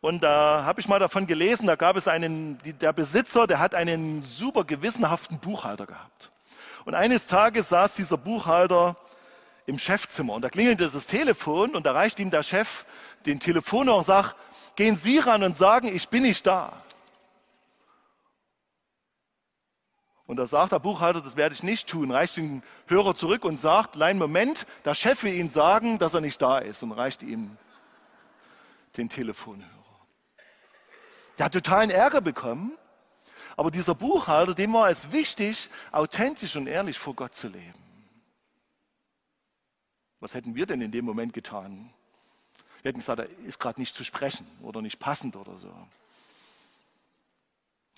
Und 0.00 0.24
da 0.24 0.64
habe 0.64 0.80
ich 0.80 0.88
mal 0.88 0.98
davon 0.98 1.26
gelesen, 1.26 1.66
da 1.66 1.76
gab 1.76 1.96
es 1.96 2.08
einen, 2.08 2.58
der 2.64 2.94
Besitzer, 2.94 3.46
der 3.46 3.58
hat 3.58 3.74
einen 3.74 4.22
super 4.22 4.64
gewissenhaften 4.64 5.38
Buchhalter 5.38 5.84
gehabt. 5.84 6.32
Und 6.86 6.94
eines 6.94 7.26
Tages 7.26 7.68
saß 7.68 7.94
dieser 7.94 8.16
Buchhalter 8.16 8.96
im 9.66 9.78
Chefzimmer 9.78 10.34
und 10.34 10.42
da 10.42 10.48
klingelte 10.48 10.88
das 10.88 11.06
Telefon 11.06 11.74
und 11.74 11.86
da 11.86 11.92
reicht 11.92 12.18
ihm 12.18 12.30
der 12.30 12.42
Chef 12.42 12.84
den 13.26 13.40
Telefonhörer 13.40 13.98
und 13.98 14.04
sagt, 14.04 14.36
gehen 14.76 14.96
Sie 14.96 15.18
ran 15.18 15.42
und 15.42 15.56
sagen, 15.56 15.88
ich 15.88 16.08
bin 16.08 16.22
nicht 16.22 16.46
da. 16.46 16.82
Und 20.26 20.36
da 20.36 20.46
sagt 20.46 20.72
der 20.72 20.78
Buchhalter, 20.78 21.20
das 21.20 21.36
werde 21.36 21.54
ich 21.54 21.62
nicht 21.62 21.88
tun, 21.88 22.10
reicht 22.10 22.36
den 22.36 22.62
Hörer 22.86 23.14
zurück 23.14 23.44
und 23.44 23.56
sagt, 23.56 23.92
kleinen 23.92 24.18
Moment, 24.18 24.66
der 24.84 24.94
Chef 24.94 25.22
will 25.24 25.34
Ihnen 25.34 25.48
sagen, 25.48 25.98
dass 25.98 26.14
er 26.14 26.20
nicht 26.20 26.40
da 26.40 26.58
ist 26.58 26.82
und 26.82 26.92
reicht 26.92 27.22
ihm 27.22 27.56
den 28.96 29.08
Telefonhörer. 29.08 29.68
Der 31.38 31.46
hat 31.46 31.54
totalen 31.54 31.90
Ärger 31.90 32.20
bekommen. 32.20 32.78
Aber 33.56 33.70
dieser 33.70 33.94
Buchhalter, 33.94 34.54
dem 34.54 34.72
war 34.72 34.88
es 34.88 35.12
wichtig, 35.12 35.68
authentisch 35.90 36.56
und 36.56 36.66
ehrlich 36.66 36.98
vor 36.98 37.14
Gott 37.14 37.34
zu 37.34 37.48
leben. 37.48 37.81
Was 40.22 40.34
hätten 40.34 40.54
wir 40.54 40.66
denn 40.66 40.80
in 40.80 40.92
dem 40.92 41.04
Moment 41.04 41.32
getan? 41.32 41.92
Wir 42.80 42.90
hätten 42.90 43.00
gesagt, 43.00 43.18
er 43.18 43.28
ist 43.44 43.58
gerade 43.58 43.80
nicht 43.80 43.96
zu 43.96 44.04
sprechen 44.04 44.46
oder 44.62 44.80
nicht 44.80 45.00
passend 45.00 45.34
oder 45.34 45.58
so. 45.58 45.74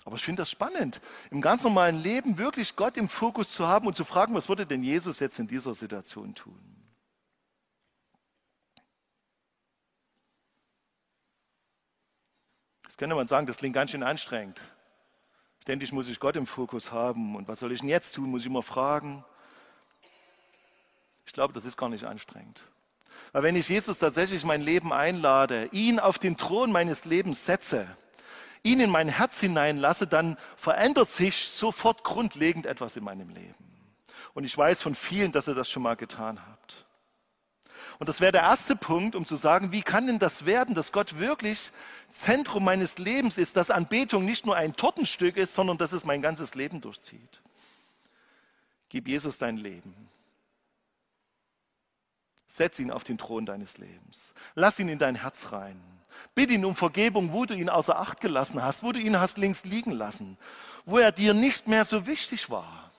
Aber 0.05 0.15
ich 0.15 0.25
finde 0.25 0.41
das 0.41 0.49
spannend, 0.49 1.01
im 1.29 1.39
ganz 1.39 1.63
normalen 1.63 2.01
Leben 2.01 2.39
wirklich 2.39 2.75
Gott 2.75 2.97
im 2.97 3.09
Fokus 3.09 3.51
zu 3.51 3.67
haben 3.67 3.85
und 3.85 3.95
zu 3.95 4.03
fragen, 4.03 4.33
was 4.33 4.49
würde 4.49 4.65
denn 4.65 4.81
Jesus 4.81 5.19
jetzt 5.19 5.37
in 5.37 5.45
dieser 5.45 5.75
Situation 5.75 6.33
tun? 6.33 6.59
Jetzt 12.85 12.97
könnte 12.97 13.15
man 13.15 13.27
sagen, 13.27 13.45
das 13.45 13.57
klingt 13.57 13.75
ganz 13.75 13.91
schön 13.91 14.01
anstrengend. 14.01 14.63
Ständig 15.61 15.91
muss 15.91 16.07
ich 16.07 16.19
Gott 16.19 16.37
im 16.37 16.47
Fokus 16.47 16.91
haben. 16.91 17.35
Und 17.35 17.47
was 17.47 17.59
soll 17.59 17.71
ich 17.71 17.81
denn 17.81 17.89
jetzt 17.89 18.15
tun? 18.15 18.31
Muss 18.31 18.41
ich 18.41 18.47
immer 18.47 18.63
fragen. 18.63 19.23
Ich 21.25 21.33
glaube, 21.33 21.53
das 21.53 21.65
ist 21.65 21.77
gar 21.77 21.89
nicht 21.89 22.05
anstrengend. 22.05 22.63
Weil 23.31 23.43
wenn 23.43 23.55
ich 23.55 23.67
Jesus 23.67 23.99
tatsächlich 23.99 24.43
mein 24.45 24.61
Leben 24.61 24.93
einlade, 24.93 25.69
ihn 25.71 25.99
auf 25.99 26.19
den 26.19 26.37
Thron 26.37 26.71
meines 26.71 27.05
Lebens 27.05 27.45
setze, 27.45 27.87
ihn 28.63 28.79
in 28.79 28.89
mein 28.89 29.09
Herz 29.09 29.39
hineinlasse, 29.39 30.07
dann 30.07 30.37
verändert 30.55 31.09
sich 31.09 31.47
sofort 31.47 32.03
grundlegend 32.03 32.65
etwas 32.65 32.97
in 32.97 33.03
meinem 33.03 33.29
Leben. 33.29 33.53
Und 34.33 34.43
ich 34.43 34.57
weiß 34.57 34.81
von 34.81 34.95
vielen, 34.95 35.31
dass 35.31 35.47
ihr 35.47 35.53
das 35.53 35.69
schon 35.69 35.83
mal 35.83 35.95
getan 35.95 36.39
habt. 36.47 36.85
Und 37.99 38.09
das 38.09 38.19
wäre 38.19 38.31
der 38.31 38.41
erste 38.41 38.75
Punkt, 38.75 39.15
um 39.15 39.25
zu 39.25 39.35
sagen, 39.35 39.71
wie 39.71 39.81
kann 39.81 40.07
denn 40.07 40.19
das 40.19 40.45
werden, 40.45 40.75
dass 40.75 40.91
Gott 40.91 41.17
wirklich 41.17 41.71
Zentrum 42.09 42.63
meines 42.63 42.97
Lebens 42.97 43.37
ist, 43.37 43.55
dass 43.55 43.71
Anbetung 43.71 44.25
nicht 44.25 44.45
nur 44.45 44.55
ein 44.55 44.75
Tortenstück 44.75 45.37
ist, 45.37 45.53
sondern 45.53 45.77
dass 45.77 45.93
es 45.93 46.03
mein 46.03 46.21
ganzes 46.21 46.55
Leben 46.55 46.81
durchzieht. 46.81 47.41
Gib 48.89 49.07
Jesus 49.07 49.37
dein 49.37 49.57
Leben. 49.57 49.93
Setz 52.55 52.79
ihn 52.79 52.89
auf 52.89 53.03
den 53.03 53.17
Thron 53.17 53.45
deines 53.45 53.79
Lebens. 53.79 54.33
Lass 54.53 54.79
ihn 54.79 54.87
in 54.87 54.97
dein 54.97 55.15
Herz 55.15 55.51
rein. 55.51 55.77
Bitte 56.35 56.53
ihn 56.53 56.63
um 56.63 56.73
Vergebung, 56.73 57.33
wo 57.33 57.45
du 57.45 57.53
ihn 57.53 57.67
außer 57.67 57.99
Acht 57.99 58.21
gelassen 58.21 58.63
hast, 58.63 58.81
wo 58.81 58.93
du 58.93 58.99
ihn 59.01 59.19
hast 59.19 59.37
links 59.37 59.65
liegen 59.65 59.91
lassen, 59.91 60.37
wo 60.85 60.97
er 60.97 61.11
dir 61.11 61.33
nicht 61.33 61.67
mehr 61.67 61.83
so 61.83 62.07
wichtig 62.07 62.49
war, 62.49 62.89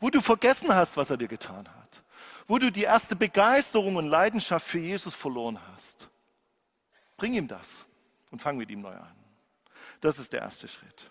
wo 0.00 0.10
du 0.10 0.20
vergessen 0.20 0.74
hast, 0.74 0.96
was 0.96 1.10
er 1.10 1.16
dir 1.16 1.28
getan 1.28 1.68
hat, 1.68 2.02
wo 2.48 2.58
du 2.58 2.72
die 2.72 2.82
erste 2.82 3.14
Begeisterung 3.14 3.94
und 3.94 4.08
Leidenschaft 4.08 4.66
für 4.66 4.80
Jesus 4.80 5.14
verloren 5.14 5.60
hast. 5.72 6.08
Bring 7.16 7.34
ihm 7.34 7.46
das 7.46 7.86
und 8.32 8.42
fang 8.42 8.56
mit 8.56 8.68
ihm 8.68 8.80
neu 8.80 8.96
an. 8.96 9.14
Das 10.00 10.18
ist 10.18 10.32
der 10.32 10.40
erste 10.40 10.66
Schritt. 10.66 11.08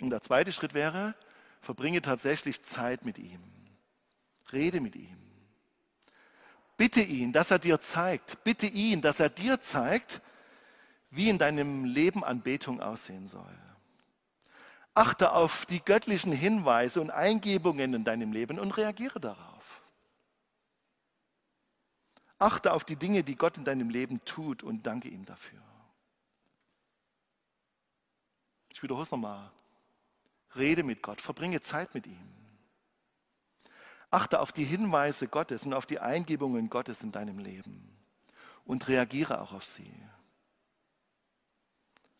Und 0.00 0.10
der 0.10 0.20
zweite 0.20 0.52
Schritt 0.52 0.74
wäre, 0.74 1.16
verbringe 1.60 2.02
tatsächlich 2.02 2.62
Zeit 2.62 3.04
mit 3.04 3.18
ihm. 3.18 3.42
Rede 4.52 4.80
mit 4.80 4.94
ihm. 4.94 5.23
Bitte 6.76 7.02
ihn, 7.02 7.32
dass 7.32 7.50
er 7.50 7.58
dir 7.58 7.80
zeigt. 7.80 8.42
Bitte 8.44 8.66
ihn, 8.66 9.00
dass 9.00 9.20
er 9.20 9.28
dir 9.28 9.60
zeigt, 9.60 10.20
wie 11.10 11.28
in 11.28 11.38
deinem 11.38 11.84
Leben 11.84 12.24
Anbetung 12.24 12.80
aussehen 12.80 13.28
soll. 13.28 13.58
Achte 14.94 15.32
auf 15.32 15.66
die 15.66 15.80
göttlichen 15.80 16.32
Hinweise 16.32 17.00
und 17.00 17.10
Eingebungen 17.10 17.94
in 17.94 18.04
deinem 18.04 18.32
Leben 18.32 18.58
und 18.58 18.72
reagiere 18.72 19.20
darauf. 19.20 19.82
Achte 22.38 22.72
auf 22.72 22.84
die 22.84 22.96
Dinge, 22.96 23.24
die 23.24 23.36
Gott 23.36 23.56
in 23.56 23.64
deinem 23.64 23.90
Leben 23.90 24.24
tut 24.24 24.62
und 24.62 24.86
danke 24.86 25.08
ihm 25.08 25.24
dafür. 25.24 25.60
Ich 28.68 28.82
wiederhole 28.82 29.04
es 29.04 29.10
nochmal. 29.10 29.50
Rede 30.56 30.82
mit 30.82 31.02
Gott, 31.02 31.20
verbringe 31.20 31.60
Zeit 31.60 31.94
mit 31.94 32.06
ihm. 32.06 32.43
Achte 34.14 34.38
auf 34.38 34.52
die 34.52 34.62
Hinweise 34.62 35.26
Gottes 35.26 35.66
und 35.66 35.74
auf 35.74 35.86
die 35.86 35.98
Eingebungen 35.98 36.70
Gottes 36.70 37.02
in 37.02 37.10
deinem 37.10 37.40
Leben 37.40 37.90
und 38.64 38.86
reagiere 38.86 39.40
auch 39.40 39.52
auf 39.52 39.64
sie. 39.64 39.92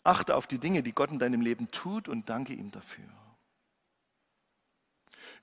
Achte 0.02 0.34
auf 0.34 0.48
die 0.48 0.58
Dinge, 0.58 0.82
die 0.82 0.90
Gott 0.90 1.12
in 1.12 1.20
deinem 1.20 1.40
Leben 1.40 1.70
tut 1.70 2.08
und 2.08 2.28
danke 2.28 2.52
ihm 2.52 2.72
dafür. 2.72 3.04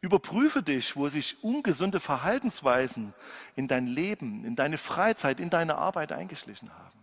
Überprüfe 0.02 0.62
dich, 0.62 0.98
wo 0.98 1.08
sich 1.08 1.42
ungesunde 1.42 2.02
Verhaltensweisen 2.02 3.14
in 3.56 3.70
dein 3.70 3.88
Leben, 3.88 4.44
in 4.44 4.58
deine 4.58 4.78
Freizeit, 4.78 5.40
in 5.40 5.50
deine 5.50 5.76
Arbeit 5.76 6.12
eingeschlichen 6.12 6.70
haben. 6.78 7.00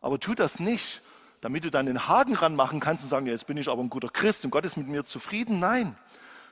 Aber 0.00 0.18
tu 0.18 0.34
das 0.34 0.60
nicht, 0.60 1.02
damit 1.42 1.64
du 1.64 1.70
dann 1.70 1.84
den 1.84 2.08
Haken 2.08 2.36
ranmachen 2.36 2.80
kannst 2.80 3.04
und 3.04 3.10
sagen, 3.10 3.26
ja, 3.26 3.32
jetzt 3.32 3.46
bin 3.46 3.58
ich 3.58 3.68
aber 3.68 3.82
ein 3.82 3.90
guter 3.90 4.08
Christ 4.08 4.46
und 4.46 4.50
Gott 4.50 4.64
ist 4.64 4.78
mit 4.78 4.88
mir 4.88 5.04
zufrieden. 5.04 5.58
Nein, 5.58 5.94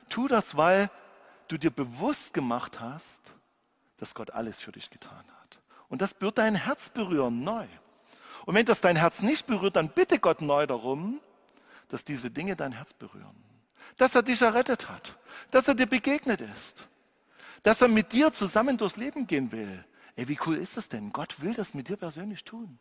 tu 0.07 0.27
das, 0.27 0.55
weil 0.55 0.91
du 1.49 1.57
dir 1.57 1.71
bewusst 1.71 2.33
gemacht 2.33 2.79
hast, 2.79 3.33
dass 3.97 4.15
Gott 4.15 4.31
alles 4.31 4.61
für 4.61 4.71
dich 4.71 4.89
getan 4.89 5.25
hat. 5.41 5.59
Und 5.89 6.01
das 6.01 6.19
wird 6.21 6.37
dein 6.37 6.55
Herz 6.55 6.89
berühren, 6.89 7.43
neu. 7.43 7.67
Und 8.45 8.55
wenn 8.55 8.65
das 8.65 8.79
dein 8.79 8.95
Herz 8.95 9.21
nicht 9.21 9.45
berührt, 9.45 9.75
dann 9.75 9.89
bitte 9.89 10.19
Gott 10.19 10.41
neu 10.41 10.65
darum, 10.65 11.19
dass 11.89 12.05
diese 12.05 12.31
Dinge 12.31 12.55
dein 12.55 12.71
Herz 12.71 12.93
berühren 12.93 13.35
dass 13.99 14.15
er 14.15 14.23
dich 14.23 14.41
errettet 14.41 14.89
hat, 14.89 15.17
dass 15.51 15.67
er 15.67 15.75
dir 15.75 15.85
begegnet 15.85 16.41
ist, 16.41 16.87
dass 17.63 17.81
er 17.81 17.89
mit 17.89 18.13
dir 18.13 18.31
zusammen 18.31 18.77
durchs 18.77 18.95
Leben 18.95 19.27
gehen 19.27 19.51
will. 19.51 19.85
Ey, 20.15 20.27
wie 20.27 20.39
cool 20.45 20.57
ist 20.57 20.77
das 20.77 20.87
denn? 20.89 21.11
Gott 21.11 21.41
will 21.41 21.53
das 21.53 21.73
mit 21.73 21.89
dir 21.89 21.97
persönlich 21.97 22.43
tun. 22.45 22.79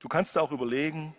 Du 0.00 0.08
kannst 0.08 0.36
auch 0.36 0.50
überlegen, 0.50 1.14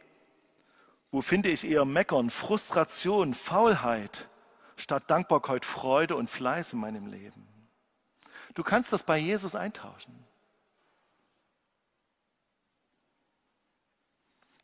wo 1.12 1.22
finde 1.22 1.50
ich 1.50 1.66
eher 1.66 1.86
Meckern, 1.86 2.30
Frustration, 2.30 3.34
Faulheit 3.34 4.30
statt 4.76 5.04
Dankbarkeit, 5.08 5.66
Freude 5.66 6.16
und 6.16 6.30
Fleiß 6.30 6.74
in 6.74 6.80
meinem 6.80 7.08
Leben. 7.08 7.48
Du 8.54 8.64
kannst 8.64 8.94
das 8.94 9.04
bei 9.04 9.18
Jesus 9.18 9.56
eintauschen. 9.56 10.14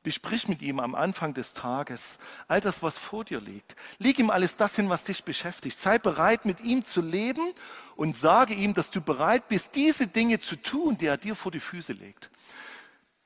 Besprich 0.04 0.48
mit 0.48 0.62
ihm 0.62 0.80
am 0.80 0.94
Anfang 0.94 1.34
des 1.34 1.54
Tages 1.54 2.20
all 2.48 2.62
das, 2.62 2.84
was 2.84 2.96
vor 2.96 3.26
dir 3.26 3.42
liegt. 3.42 3.76
Leg 3.98 4.20
ihm 4.20 4.30
alles 4.30 4.56
das 4.56 4.76
hin, 4.76 4.88
was 4.88 5.04
dich 5.04 5.24
beschäftigt. 5.24 5.80
Sei 5.80 5.98
bereit, 5.98 6.46
mit 6.46 6.62
ihm 6.62 6.84
zu 6.84 7.02
leben 7.02 7.54
und 7.96 8.16
sage 8.16 8.54
ihm, 8.54 8.76
dass 8.76 8.92
du 8.92 9.02
bereit 9.02 9.48
bist, 9.48 9.74
diese 9.74 10.06
Dinge 10.06 10.40
zu 10.40 10.58
tun, 10.58 10.96
die 10.96 11.08
er 11.08 11.18
dir 11.18 11.36
vor 11.36 11.52
die 11.52 11.60
Füße 11.60 11.94
legt. 11.94 12.30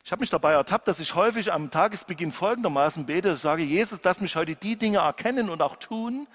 Ich 0.10 0.12
habe 0.12 0.22
mich 0.22 0.32
dabei 0.32 0.54
ertappt, 0.54 0.88
dass 0.88 1.00
ich 1.00 1.14
häufig 1.14 1.54
am 1.54 1.70
Tagesbeginn 1.70 2.32
folgendermaßen 2.32 3.06
bete, 3.06 3.38
sage, 3.38 3.62
Jesus, 3.62 4.04
lass 4.04 4.20
mich 4.22 4.36
heute 4.36 4.56
die 4.56 4.76
Dinge 4.76 4.98
erkennen 4.98 5.52
und 5.52 5.62
auch 5.62 5.76
tun, 5.76 6.28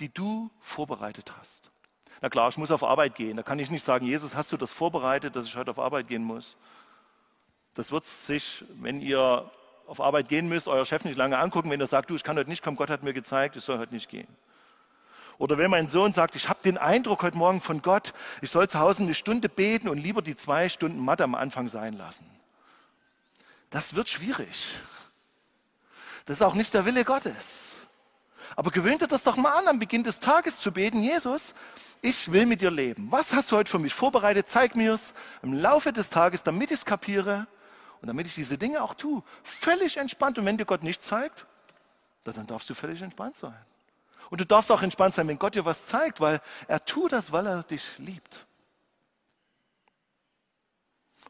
die 0.00 0.10
du 0.10 0.50
vorbereitet 0.60 1.32
hast. 1.38 1.70
Na 2.20 2.28
klar, 2.28 2.50
ich 2.50 2.58
muss 2.58 2.70
auf 2.70 2.84
Arbeit 2.84 3.14
gehen. 3.14 3.38
Da 3.38 3.42
kann 3.42 3.58
ich 3.58 3.70
nicht 3.70 3.84
sagen, 3.84 4.04
Jesus, 4.04 4.36
hast 4.36 4.52
du 4.52 4.58
das 4.58 4.74
vorbereitet, 4.74 5.34
dass 5.34 5.46
ich 5.46 5.56
heute 5.56 5.70
auf 5.70 5.78
Arbeit 5.78 6.08
gehen 6.08 6.22
muss? 6.22 6.58
Das 7.72 7.90
wird 7.90 8.04
sich, 8.04 8.66
wenn 8.74 9.00
ihr 9.00 9.50
auf 9.86 10.02
Arbeit 10.02 10.28
gehen 10.28 10.46
müsst, 10.46 10.68
euer 10.68 10.84
Chef 10.84 11.02
nicht 11.04 11.16
lange 11.16 11.38
angucken, 11.38 11.70
wenn 11.70 11.80
er 11.80 11.86
sagt, 11.86 12.10
du, 12.10 12.14
ich 12.14 12.24
kann 12.24 12.36
heute 12.36 12.50
nicht 12.50 12.62
kommen, 12.62 12.76
Gott 12.76 12.90
hat 12.90 13.02
mir 13.02 13.14
gezeigt, 13.14 13.56
ich 13.56 13.64
soll 13.64 13.78
heute 13.78 13.94
nicht 13.94 14.10
gehen. 14.10 14.28
Oder 15.38 15.56
wenn 15.56 15.70
mein 15.70 15.88
Sohn 15.88 16.12
sagt, 16.12 16.36
ich 16.36 16.50
habe 16.50 16.60
den 16.62 16.76
Eindruck 16.76 17.22
heute 17.22 17.38
Morgen 17.38 17.62
von 17.62 17.80
Gott, 17.80 18.12
ich 18.42 18.50
soll 18.50 18.68
zu 18.68 18.78
Hause 18.78 19.04
eine 19.04 19.14
Stunde 19.14 19.48
beten 19.48 19.88
und 19.88 19.96
lieber 19.96 20.20
die 20.20 20.36
zwei 20.36 20.68
Stunden 20.68 21.02
Mathe 21.02 21.24
am 21.24 21.34
Anfang 21.34 21.70
sein 21.70 21.94
lassen. 21.94 22.26
Das 23.72 23.94
wird 23.94 24.08
schwierig. 24.08 24.68
Das 26.26 26.36
ist 26.36 26.42
auch 26.42 26.54
nicht 26.54 26.72
der 26.74 26.84
Wille 26.84 27.04
Gottes. 27.04 27.70
Aber 28.54 28.70
gewöhnt 28.70 29.00
dir 29.00 29.08
das 29.08 29.24
doch 29.24 29.36
mal 29.36 29.58
an, 29.58 29.66
am 29.66 29.78
Beginn 29.78 30.04
des 30.04 30.20
Tages 30.20 30.60
zu 30.60 30.72
beten, 30.72 31.02
Jesus, 31.02 31.54
ich 32.02 32.30
will 32.30 32.44
mit 32.44 32.60
dir 32.60 32.70
leben. 32.70 33.10
Was 33.10 33.32
hast 33.32 33.50
du 33.50 33.56
heute 33.56 33.70
für 33.70 33.78
mich 33.78 33.94
vorbereitet? 33.94 34.48
Zeig 34.48 34.76
mir 34.76 34.92
es 34.92 35.14
im 35.42 35.54
Laufe 35.54 35.92
des 35.92 36.10
Tages, 36.10 36.42
damit 36.42 36.70
ich 36.70 36.80
es 36.80 36.84
kapiere 36.84 37.46
und 38.02 38.08
damit 38.08 38.26
ich 38.26 38.34
diese 38.34 38.58
Dinge 38.58 38.82
auch 38.82 38.92
tue. 38.92 39.22
Völlig 39.42 39.96
entspannt. 39.96 40.38
Und 40.38 40.44
wenn 40.44 40.58
dir 40.58 40.66
Gott 40.66 40.82
nicht 40.82 41.02
zeigt, 41.02 41.46
dann 42.24 42.46
darfst 42.46 42.68
du 42.68 42.74
völlig 42.74 43.00
entspannt 43.00 43.36
sein. 43.36 43.56
Und 44.28 44.40
du 44.40 44.46
darfst 44.46 44.70
auch 44.70 44.82
entspannt 44.82 45.14
sein, 45.14 45.28
wenn 45.28 45.38
Gott 45.38 45.54
dir 45.54 45.64
was 45.64 45.86
zeigt, 45.86 46.20
weil 46.20 46.42
er 46.68 46.84
tut 46.84 47.12
das, 47.12 47.32
weil 47.32 47.46
er 47.46 47.62
dich 47.62 47.98
liebt. 47.98 48.46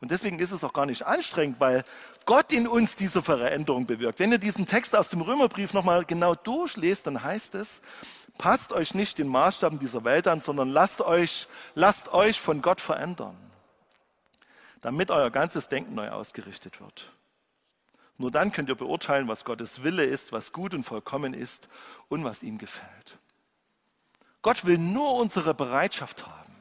Und 0.02 0.10
deswegen 0.10 0.40
ist 0.40 0.50
es 0.50 0.64
auch 0.64 0.72
gar 0.72 0.84
nicht 0.84 1.06
anstrengend, 1.06 1.60
weil 1.60 1.84
Gott 2.26 2.52
in 2.52 2.66
uns 2.66 2.96
diese 2.96 3.22
Veränderung 3.22 3.86
bewirkt. 3.86 4.18
Wenn 4.18 4.32
ihr 4.32 4.38
diesen 4.38 4.66
Text 4.66 4.96
aus 4.96 5.10
dem 5.10 5.20
Römerbrief 5.20 5.74
nochmal 5.74 6.04
genau 6.04 6.34
durchlest, 6.34 7.06
dann 7.06 7.22
heißt 7.22 7.54
es, 7.54 7.80
passt 8.36 8.72
euch 8.72 8.96
nicht 8.96 9.18
den 9.18 9.28
Maßstaben 9.28 9.78
dieser 9.78 10.02
Welt 10.02 10.26
an, 10.26 10.40
sondern 10.40 10.70
lasst 10.70 11.02
euch, 11.02 11.46
lasst 11.76 12.08
euch 12.08 12.40
von 12.40 12.62
Gott 12.62 12.80
verändern, 12.80 13.36
damit 14.80 15.12
euer 15.12 15.30
ganzes 15.30 15.68
Denken 15.68 15.94
neu 15.94 16.10
ausgerichtet 16.10 16.80
wird. 16.80 17.12
Nur 18.18 18.32
dann 18.32 18.50
könnt 18.50 18.70
ihr 18.70 18.74
beurteilen, 18.74 19.28
was 19.28 19.44
Gottes 19.44 19.84
Wille 19.84 20.02
ist, 20.02 20.32
was 20.32 20.52
gut 20.52 20.74
und 20.74 20.82
vollkommen 20.82 21.32
ist 21.32 21.68
und 22.08 22.24
was 22.24 22.42
ihm 22.42 22.58
gefällt. 22.58 23.18
Gott 24.42 24.64
will 24.64 24.78
nur 24.78 25.14
unsere 25.14 25.54
Bereitschaft 25.54 26.26
haben. 26.26 26.52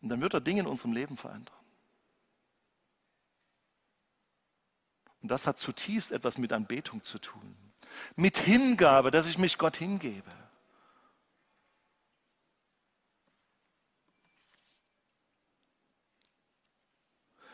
Und 0.00 0.08
dann 0.08 0.22
wird 0.22 0.32
er 0.32 0.40
Dinge 0.40 0.60
in 0.60 0.66
unserem 0.66 0.92
Leben 0.94 1.18
verändern. 1.18 1.54
Und 5.24 5.30
das 5.30 5.46
hat 5.46 5.56
zutiefst 5.56 6.12
etwas 6.12 6.36
mit 6.36 6.52
Anbetung 6.52 7.02
zu 7.02 7.18
tun. 7.18 7.56
Mit 8.14 8.36
Hingabe, 8.36 9.10
dass 9.10 9.24
ich 9.24 9.38
mich 9.38 9.56
Gott 9.56 9.74
hingebe. 9.74 10.30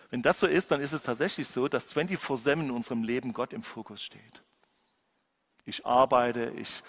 Wenn 0.09 0.21
das 0.21 0.41
so 0.41 0.49
ist, 0.49 0.73
dann 0.73 0.81
ist 0.81 0.91
es 0.91 1.05
tatsächlich 1.05 1.47
so, 1.47 1.69
dass 1.69 1.95
24-7 1.95 2.55
in 2.55 2.71
unserem 2.73 3.05
Leben 3.05 3.33
Gott 3.33 3.53
im 3.53 3.63
Fokus 3.63 4.03
steht. 4.03 4.43
Ich 5.65 5.87
arbeite, 5.87 6.51
ich 6.57 6.83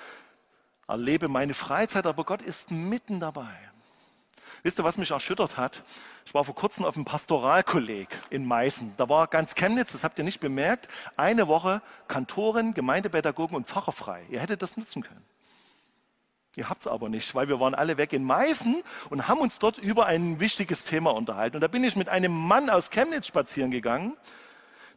erlebe 0.87 1.27
meine 1.27 1.53
Freizeit, 1.53 2.07
aber 2.07 2.23
Gott 2.23 2.41
ist 2.41 2.71
mitten 2.71 3.19
dabei. 3.19 3.70
Wisst 4.63 4.79
ihr, 4.79 4.83
was 4.83 4.97
mich 4.97 5.11
erschüttert 5.11 5.57
hat? 5.57 5.83
Ich 6.25 6.33
war 6.33 6.45
vor 6.45 6.53
kurzem 6.53 6.85
auf 6.85 6.95
einem 6.95 7.05
Pastoralkolleg 7.05 8.07
in 8.29 8.45
Meißen. 8.45 8.93
Da 8.97 9.09
war 9.09 9.27
ganz 9.27 9.55
Chemnitz, 9.55 9.91
das 9.91 10.03
habt 10.03 10.19
ihr 10.19 10.23
nicht 10.23 10.39
bemerkt, 10.39 10.87
eine 11.17 11.47
Woche 11.47 11.81
Kantoren, 12.07 12.73
Gemeindepädagogen 12.73 13.55
und 13.55 13.67
Pfarrer 13.67 13.91
frei. 13.91 14.23
Ihr 14.29 14.39
hättet 14.39 14.61
das 14.61 14.77
nutzen 14.77 15.01
können. 15.01 15.25
Ihr 16.57 16.69
habt 16.69 16.81
es 16.81 16.87
aber 16.87 17.07
nicht, 17.07 17.33
weil 17.33 17.47
wir 17.47 17.59
waren 17.59 17.73
alle 17.73 17.97
weg 17.97 18.11
in 18.11 18.23
Meißen 18.23 18.83
und 19.09 19.27
haben 19.27 19.39
uns 19.39 19.57
dort 19.57 19.77
über 19.77 20.05
ein 20.05 20.39
wichtiges 20.39 20.83
Thema 20.83 21.11
unterhalten. 21.11 21.55
Und 21.55 21.61
da 21.61 21.67
bin 21.67 21.83
ich 21.83 21.95
mit 21.95 22.09
einem 22.09 22.33
Mann 22.33 22.69
aus 22.69 22.91
Chemnitz 22.91 23.27
spazieren 23.27 23.71
gegangen, 23.71 24.17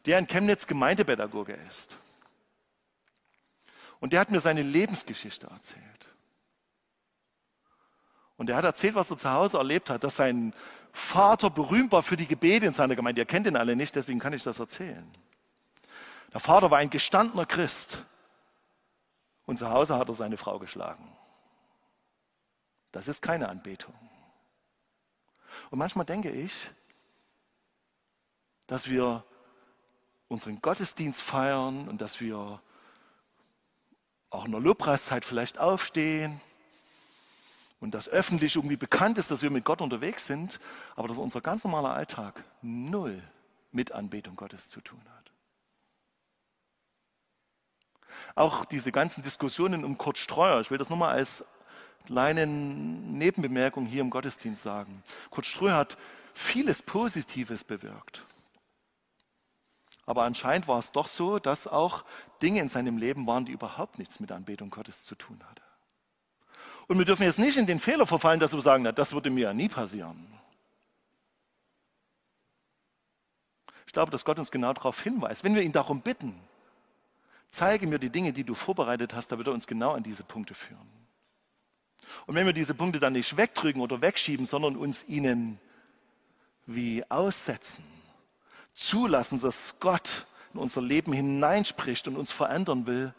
der 0.04 0.18
in 0.18 0.26
Chemnitz 0.26 0.66
Gemeindepädagoge 0.66 1.56
ist. 1.68 1.96
Und 4.00 4.12
der 4.12 4.20
hat 4.20 4.30
mir 4.30 4.40
seine 4.40 4.62
Lebensgeschichte 4.62 5.46
erzählt. 5.46 5.93
Und 8.36 8.50
er 8.50 8.56
hat 8.56 8.64
erzählt, 8.64 8.94
was 8.94 9.10
er 9.10 9.18
zu 9.18 9.30
Hause 9.30 9.58
erlebt 9.58 9.90
hat, 9.90 10.02
dass 10.02 10.16
sein 10.16 10.54
Vater 10.92 11.50
berühmt 11.50 11.92
war 11.92 12.02
für 12.02 12.16
die 12.16 12.26
Gebete 12.26 12.66
in 12.66 12.72
seiner 12.72 12.96
Gemeinde. 12.96 13.20
Ihr 13.20 13.26
kennt 13.26 13.46
ihn 13.46 13.56
alle 13.56 13.76
nicht, 13.76 13.94
deswegen 13.94 14.18
kann 14.18 14.32
ich 14.32 14.42
das 14.42 14.58
erzählen. 14.58 15.08
Der 16.32 16.40
Vater 16.40 16.70
war 16.70 16.78
ein 16.78 16.90
gestandener 16.90 17.46
Christ. 17.46 18.04
Und 19.46 19.58
zu 19.58 19.68
Hause 19.70 19.96
hat 19.96 20.08
er 20.08 20.14
seine 20.14 20.36
Frau 20.36 20.58
geschlagen. 20.58 21.12
Das 22.90 23.08
ist 23.08 23.22
keine 23.22 23.48
Anbetung. 23.48 23.94
Und 25.70 25.78
manchmal 25.78 26.06
denke 26.06 26.30
ich, 26.30 26.52
dass 28.66 28.88
wir 28.88 29.24
unseren 30.28 30.60
Gottesdienst 30.60 31.20
feiern 31.20 31.88
und 31.88 32.00
dass 32.00 32.20
wir 32.20 32.60
auch 34.30 34.44
in 34.44 34.52
der 34.52 34.60
Lobpreiszeit 34.60 35.24
vielleicht 35.24 35.58
aufstehen 35.58 36.40
und 37.84 37.92
dass 37.92 38.08
öffentlich 38.08 38.56
irgendwie 38.56 38.78
bekannt 38.78 39.18
ist, 39.18 39.30
dass 39.30 39.42
wir 39.42 39.50
mit 39.50 39.66
Gott 39.66 39.82
unterwegs 39.82 40.24
sind, 40.24 40.58
aber 40.96 41.06
dass 41.06 41.18
unser 41.18 41.42
ganz 41.42 41.64
normaler 41.64 41.92
Alltag 41.92 42.42
null 42.62 43.22
mit 43.72 43.92
Anbetung 43.92 44.36
Gottes 44.36 44.70
zu 44.70 44.80
tun 44.80 45.02
hat. 45.18 45.30
Auch 48.36 48.64
diese 48.64 48.90
ganzen 48.90 49.20
Diskussionen 49.20 49.84
um 49.84 49.98
Kurt 49.98 50.16
Streuer, 50.16 50.62
ich 50.62 50.70
will 50.70 50.78
das 50.78 50.88
nur 50.88 50.96
mal 50.96 51.10
als 51.10 51.44
kleine 52.06 52.46
Nebenbemerkung 52.46 53.84
hier 53.84 54.00
im 54.00 54.08
Gottesdienst 54.08 54.62
sagen. 54.62 55.02
Kurt 55.28 55.44
Streuer 55.44 55.76
hat 55.76 55.98
vieles 56.32 56.82
Positives 56.82 57.64
bewirkt. 57.64 58.24
Aber 60.06 60.22
anscheinend 60.22 60.68
war 60.68 60.78
es 60.78 60.90
doch 60.90 61.06
so, 61.06 61.38
dass 61.38 61.66
auch 61.66 62.06
Dinge 62.40 62.62
in 62.62 62.70
seinem 62.70 62.96
Leben 62.96 63.26
waren, 63.26 63.44
die 63.44 63.52
überhaupt 63.52 63.98
nichts 63.98 64.20
mit 64.20 64.32
Anbetung 64.32 64.70
Gottes 64.70 65.04
zu 65.04 65.16
tun 65.16 65.38
hatten. 65.46 65.63
Und 66.86 66.98
wir 66.98 67.04
dürfen 67.04 67.22
jetzt 67.22 67.38
nicht 67.38 67.56
in 67.56 67.66
den 67.66 67.80
Fehler 67.80 68.06
verfallen, 68.06 68.40
dass 68.40 68.52
wir 68.52 68.60
sagen, 68.60 68.82
na, 68.82 68.92
das 68.92 69.12
würde 69.12 69.30
mir 69.30 69.42
ja 69.42 69.54
nie 69.54 69.68
passieren. 69.68 70.26
Ich 73.86 73.92
glaube, 73.92 74.10
dass 74.10 74.24
Gott 74.24 74.38
uns 74.38 74.50
genau 74.50 74.72
darauf 74.72 75.00
hinweist. 75.00 75.44
Wenn 75.44 75.54
wir 75.54 75.62
ihn 75.62 75.72
darum 75.72 76.00
bitten, 76.00 76.34
zeige 77.50 77.86
mir 77.86 77.98
die 77.98 78.10
Dinge, 78.10 78.32
die 78.32 78.44
du 78.44 78.54
vorbereitet 78.54 79.14
hast, 79.14 79.28
da 79.28 79.38
wird 79.38 79.48
er 79.48 79.54
uns 79.54 79.66
genau 79.66 79.92
an 79.92 80.02
diese 80.02 80.24
Punkte 80.24 80.54
führen. 80.54 80.90
Und 82.26 82.34
wenn 82.34 82.46
wir 82.46 82.52
diese 82.52 82.74
Punkte 82.74 82.98
dann 82.98 83.12
nicht 83.12 83.36
wegdrücken 83.36 83.80
oder 83.80 84.00
wegschieben, 84.00 84.46
sondern 84.46 84.76
uns 84.76 85.04
ihnen 85.04 85.58
wie 86.66 87.04
aussetzen, 87.10 87.84
zulassen, 88.74 89.40
dass 89.40 89.78
Gott 89.80 90.26
in 90.52 90.60
unser 90.60 90.82
Leben 90.82 91.12
hineinspricht 91.12 92.08
und 92.08 92.16
uns 92.16 92.32
verändern 92.32 92.86
will, 92.86 93.14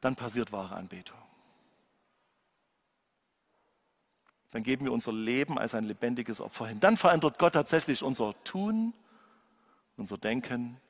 dann 0.00 0.16
passiert 0.16 0.52
wahre 0.52 0.76
Anbetung. 0.76 1.18
Dann 4.56 4.62
geben 4.62 4.86
wir 4.86 4.92
unser 4.92 5.12
Leben 5.12 5.58
als 5.58 5.74
ein 5.74 5.84
lebendiges 5.84 6.40
Opfer 6.40 6.68
hin. 6.68 6.80
Dann 6.80 6.96
verändert 6.96 7.38
Gott 7.38 7.52
tatsächlich 7.52 8.02
unser 8.02 8.32
Tun, 8.42 8.94
unser 9.98 10.16
Denken 10.16 10.80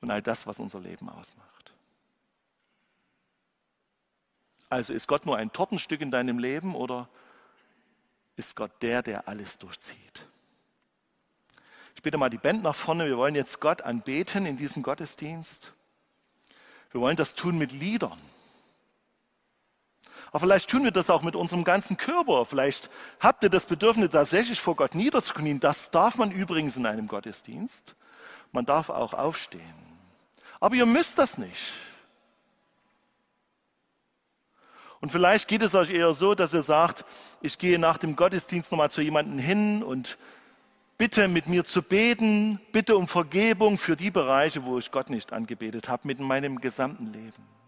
und 0.00 0.10
all 0.10 0.20
das, 0.20 0.48
was 0.48 0.58
unser 0.58 0.80
Leben 0.80 1.08
ausmacht. 1.08 1.72
Also 4.68 4.92
ist 4.92 5.06
Gott 5.06 5.26
nur 5.26 5.36
ein 5.36 5.52
Tortenstück 5.52 6.00
in 6.00 6.10
deinem 6.10 6.40
Leben 6.40 6.74
oder 6.74 7.08
ist 8.34 8.56
Gott 8.56 8.72
der, 8.82 9.04
der 9.04 9.28
alles 9.28 9.58
durchzieht? 9.58 10.26
Ich 11.94 12.02
bitte 12.02 12.18
mal 12.18 12.30
die 12.30 12.38
Band 12.38 12.64
nach 12.64 12.74
vorne. 12.74 13.06
Wir 13.06 13.16
wollen 13.16 13.36
jetzt 13.36 13.60
Gott 13.60 13.82
anbeten 13.82 14.44
in 14.44 14.56
diesem 14.56 14.82
Gottesdienst. 14.82 15.72
Wir 16.90 17.00
wollen 17.00 17.16
das 17.16 17.36
tun 17.36 17.58
mit 17.58 17.70
Liedern. 17.70 18.18
Aber 20.32 20.40
vielleicht 20.40 20.70
tun 20.70 20.84
wir 20.84 20.92
das 20.92 21.10
auch 21.10 21.22
mit 21.22 21.34
unserem 21.34 21.64
ganzen 21.64 21.96
Körper. 21.96 22.44
Vielleicht 22.44 22.90
habt 23.18 23.42
ihr 23.42 23.50
das 23.50 23.66
Bedürfnis, 23.66 24.10
tatsächlich 24.10 24.60
vor 24.60 24.76
Gott 24.76 24.94
niederzuknien. 24.94 25.58
Das 25.58 25.90
darf 25.90 26.16
man 26.16 26.30
übrigens 26.30 26.76
in 26.76 26.86
einem 26.86 27.08
Gottesdienst. 27.08 27.96
Man 28.52 28.64
darf 28.64 28.90
auch 28.90 29.14
aufstehen. 29.14 29.62
Aber 30.60 30.74
ihr 30.76 30.86
müsst 30.86 31.18
das 31.18 31.38
nicht. 31.38 31.72
Und 35.00 35.10
vielleicht 35.10 35.48
geht 35.48 35.62
es 35.62 35.74
euch 35.74 35.90
eher 35.90 36.12
so, 36.12 36.34
dass 36.34 36.52
ihr 36.52 36.62
sagt, 36.62 37.04
ich 37.40 37.58
gehe 37.58 37.78
nach 37.78 37.96
dem 37.96 38.16
Gottesdienst 38.16 38.70
nochmal 38.70 38.90
zu 38.90 39.00
jemandem 39.00 39.38
hin 39.38 39.82
und 39.82 40.18
bitte 40.98 41.26
mit 41.26 41.46
mir 41.46 41.64
zu 41.64 41.80
beten, 41.80 42.60
bitte 42.72 42.96
um 42.96 43.08
Vergebung 43.08 43.78
für 43.78 43.96
die 43.96 44.10
Bereiche, 44.10 44.66
wo 44.66 44.78
ich 44.78 44.92
Gott 44.92 45.08
nicht 45.08 45.32
angebetet 45.32 45.88
habe, 45.88 46.06
mit 46.06 46.20
meinem 46.20 46.60
gesamten 46.60 47.06
Leben. 47.06 47.59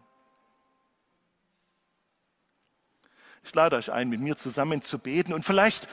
Ich 3.45 3.55
lade 3.55 3.77
euch 3.77 3.91
ein, 3.91 4.09
mit 4.09 4.21
mir 4.21 4.37
zusammen 4.37 4.83
zu 4.83 4.99
beten. 4.99 5.33
Und 5.33 5.45
vielleicht 5.45 5.89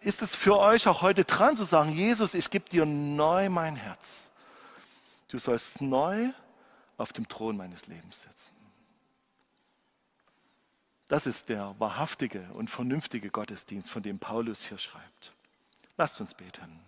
ist 0.00 0.22
es 0.22 0.34
für 0.34 0.58
euch 0.58 0.86
auch 0.86 1.02
heute 1.02 1.24
dran 1.24 1.56
zu 1.56 1.64
sagen, 1.64 1.92
Jesus, 1.92 2.34
ich 2.34 2.50
gebe 2.50 2.68
dir 2.68 2.86
neu 2.86 3.48
mein 3.48 3.76
Herz. 3.76 4.30
Du 5.28 5.38
sollst 5.38 5.80
neu 5.80 6.28
auf 6.96 7.12
dem 7.12 7.28
Thron 7.28 7.56
meines 7.56 7.86
Lebens 7.86 8.22
sitzen. 8.22 8.52
Das 11.08 11.26
ist 11.26 11.48
der 11.48 11.74
wahrhaftige 11.78 12.48
und 12.54 12.70
vernünftige 12.70 13.30
Gottesdienst, 13.30 13.90
von 13.90 14.02
dem 14.02 14.18
Paulus 14.18 14.64
hier 14.64 14.78
schreibt. 14.78 15.32
Lasst 15.96 16.20
uns 16.20 16.34
beten. 16.34 16.80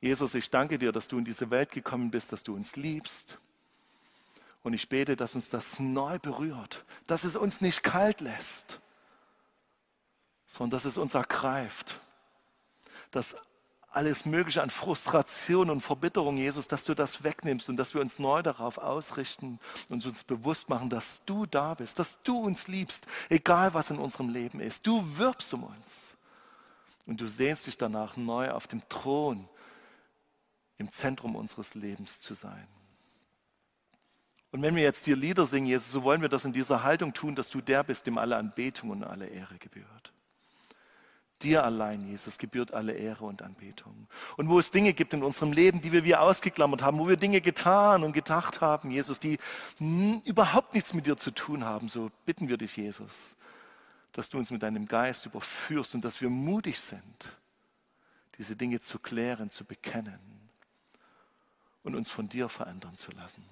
Jesus, 0.00 0.34
ich 0.34 0.50
danke 0.50 0.78
dir, 0.78 0.92
dass 0.92 1.08
du 1.08 1.18
in 1.18 1.24
diese 1.24 1.50
Welt 1.50 1.72
gekommen 1.72 2.10
bist, 2.10 2.32
dass 2.32 2.42
du 2.42 2.54
uns 2.54 2.76
liebst. 2.76 3.38
Und 4.62 4.72
ich 4.72 4.88
bete, 4.88 5.16
dass 5.16 5.34
uns 5.34 5.50
das 5.50 5.78
neu 5.78 6.18
berührt, 6.18 6.84
dass 7.06 7.24
es 7.24 7.36
uns 7.36 7.60
nicht 7.60 7.82
kalt 7.82 8.20
lässt, 8.20 8.80
sondern 10.46 10.70
dass 10.70 10.84
es 10.84 10.98
uns 10.98 11.14
ergreift, 11.14 12.00
dass 13.10 13.36
alles 13.90 14.26
Mögliche 14.26 14.62
an 14.62 14.70
Frustration 14.70 15.70
und 15.70 15.80
Verbitterung, 15.80 16.36
Jesus, 16.36 16.68
dass 16.68 16.84
du 16.84 16.94
das 16.94 17.24
wegnimmst 17.24 17.68
und 17.68 17.76
dass 17.76 17.94
wir 17.94 18.00
uns 18.00 18.18
neu 18.18 18.42
darauf 18.42 18.78
ausrichten 18.78 19.58
und 19.88 20.04
uns 20.04 20.24
bewusst 20.24 20.68
machen, 20.68 20.90
dass 20.90 21.24
du 21.24 21.46
da 21.46 21.74
bist, 21.74 21.98
dass 21.98 22.22
du 22.22 22.38
uns 22.38 22.68
liebst, 22.68 23.06
egal 23.28 23.74
was 23.74 23.90
in 23.90 23.98
unserem 23.98 24.28
Leben 24.28 24.60
ist. 24.60 24.86
Du 24.86 25.02
wirbst 25.16 25.52
um 25.54 25.64
uns. 25.64 26.16
Und 27.06 27.22
du 27.22 27.26
sehnst 27.26 27.66
dich 27.66 27.78
danach, 27.78 28.18
neu 28.18 28.50
auf 28.50 28.66
dem 28.66 28.86
Thron 28.90 29.48
im 30.76 30.90
Zentrum 30.90 31.34
unseres 31.36 31.74
Lebens 31.74 32.20
zu 32.20 32.34
sein. 32.34 32.68
Und 34.50 34.62
wenn 34.62 34.74
wir 34.76 34.82
jetzt 34.82 35.06
dir 35.06 35.16
Lieder 35.16 35.46
singen, 35.46 35.66
Jesus, 35.66 35.92
so 35.92 36.02
wollen 36.02 36.22
wir 36.22 36.28
das 36.28 36.44
in 36.44 36.52
dieser 36.52 36.82
Haltung 36.82 37.12
tun, 37.12 37.34
dass 37.34 37.50
du 37.50 37.60
der 37.60 37.84
bist, 37.84 38.06
dem 38.06 38.16
alle 38.16 38.36
Anbetung 38.36 38.90
und 38.90 39.04
alle 39.04 39.26
Ehre 39.26 39.58
gebührt. 39.58 40.12
Dir 41.42 41.64
allein, 41.64 42.04
Jesus, 42.04 42.38
gebührt 42.38 42.72
alle 42.72 42.94
Ehre 42.94 43.24
und 43.24 43.42
Anbetung. 43.42 44.08
Und 44.36 44.48
wo 44.48 44.58
es 44.58 44.72
Dinge 44.72 44.92
gibt 44.92 45.14
in 45.14 45.22
unserem 45.22 45.52
Leben, 45.52 45.80
die 45.80 45.92
wir 45.92 46.02
wie 46.02 46.16
ausgeklammert 46.16 46.82
haben, 46.82 46.98
wo 46.98 47.08
wir 47.08 47.16
Dinge 47.16 47.40
getan 47.40 48.02
und 48.02 48.12
gedacht 48.12 48.60
haben, 48.60 48.90
Jesus, 48.90 49.20
die 49.20 49.38
überhaupt 50.24 50.74
nichts 50.74 50.94
mit 50.94 51.06
dir 51.06 51.16
zu 51.16 51.30
tun 51.30 51.64
haben, 51.64 51.88
so 51.88 52.10
bitten 52.24 52.48
wir 52.48 52.56
dich, 52.56 52.76
Jesus, 52.76 53.36
dass 54.12 54.30
du 54.30 54.38
uns 54.38 54.50
mit 54.50 54.62
deinem 54.62 54.88
Geist 54.88 55.26
überführst 55.26 55.94
und 55.94 56.04
dass 56.04 56.20
wir 56.20 56.30
mutig 56.30 56.80
sind, 56.80 57.36
diese 58.38 58.56
Dinge 58.56 58.80
zu 58.80 58.98
klären, 58.98 59.50
zu 59.50 59.64
bekennen 59.64 60.18
und 61.84 61.94
uns 61.94 62.10
von 62.10 62.28
dir 62.28 62.48
verändern 62.48 62.96
zu 62.96 63.12
lassen. 63.12 63.44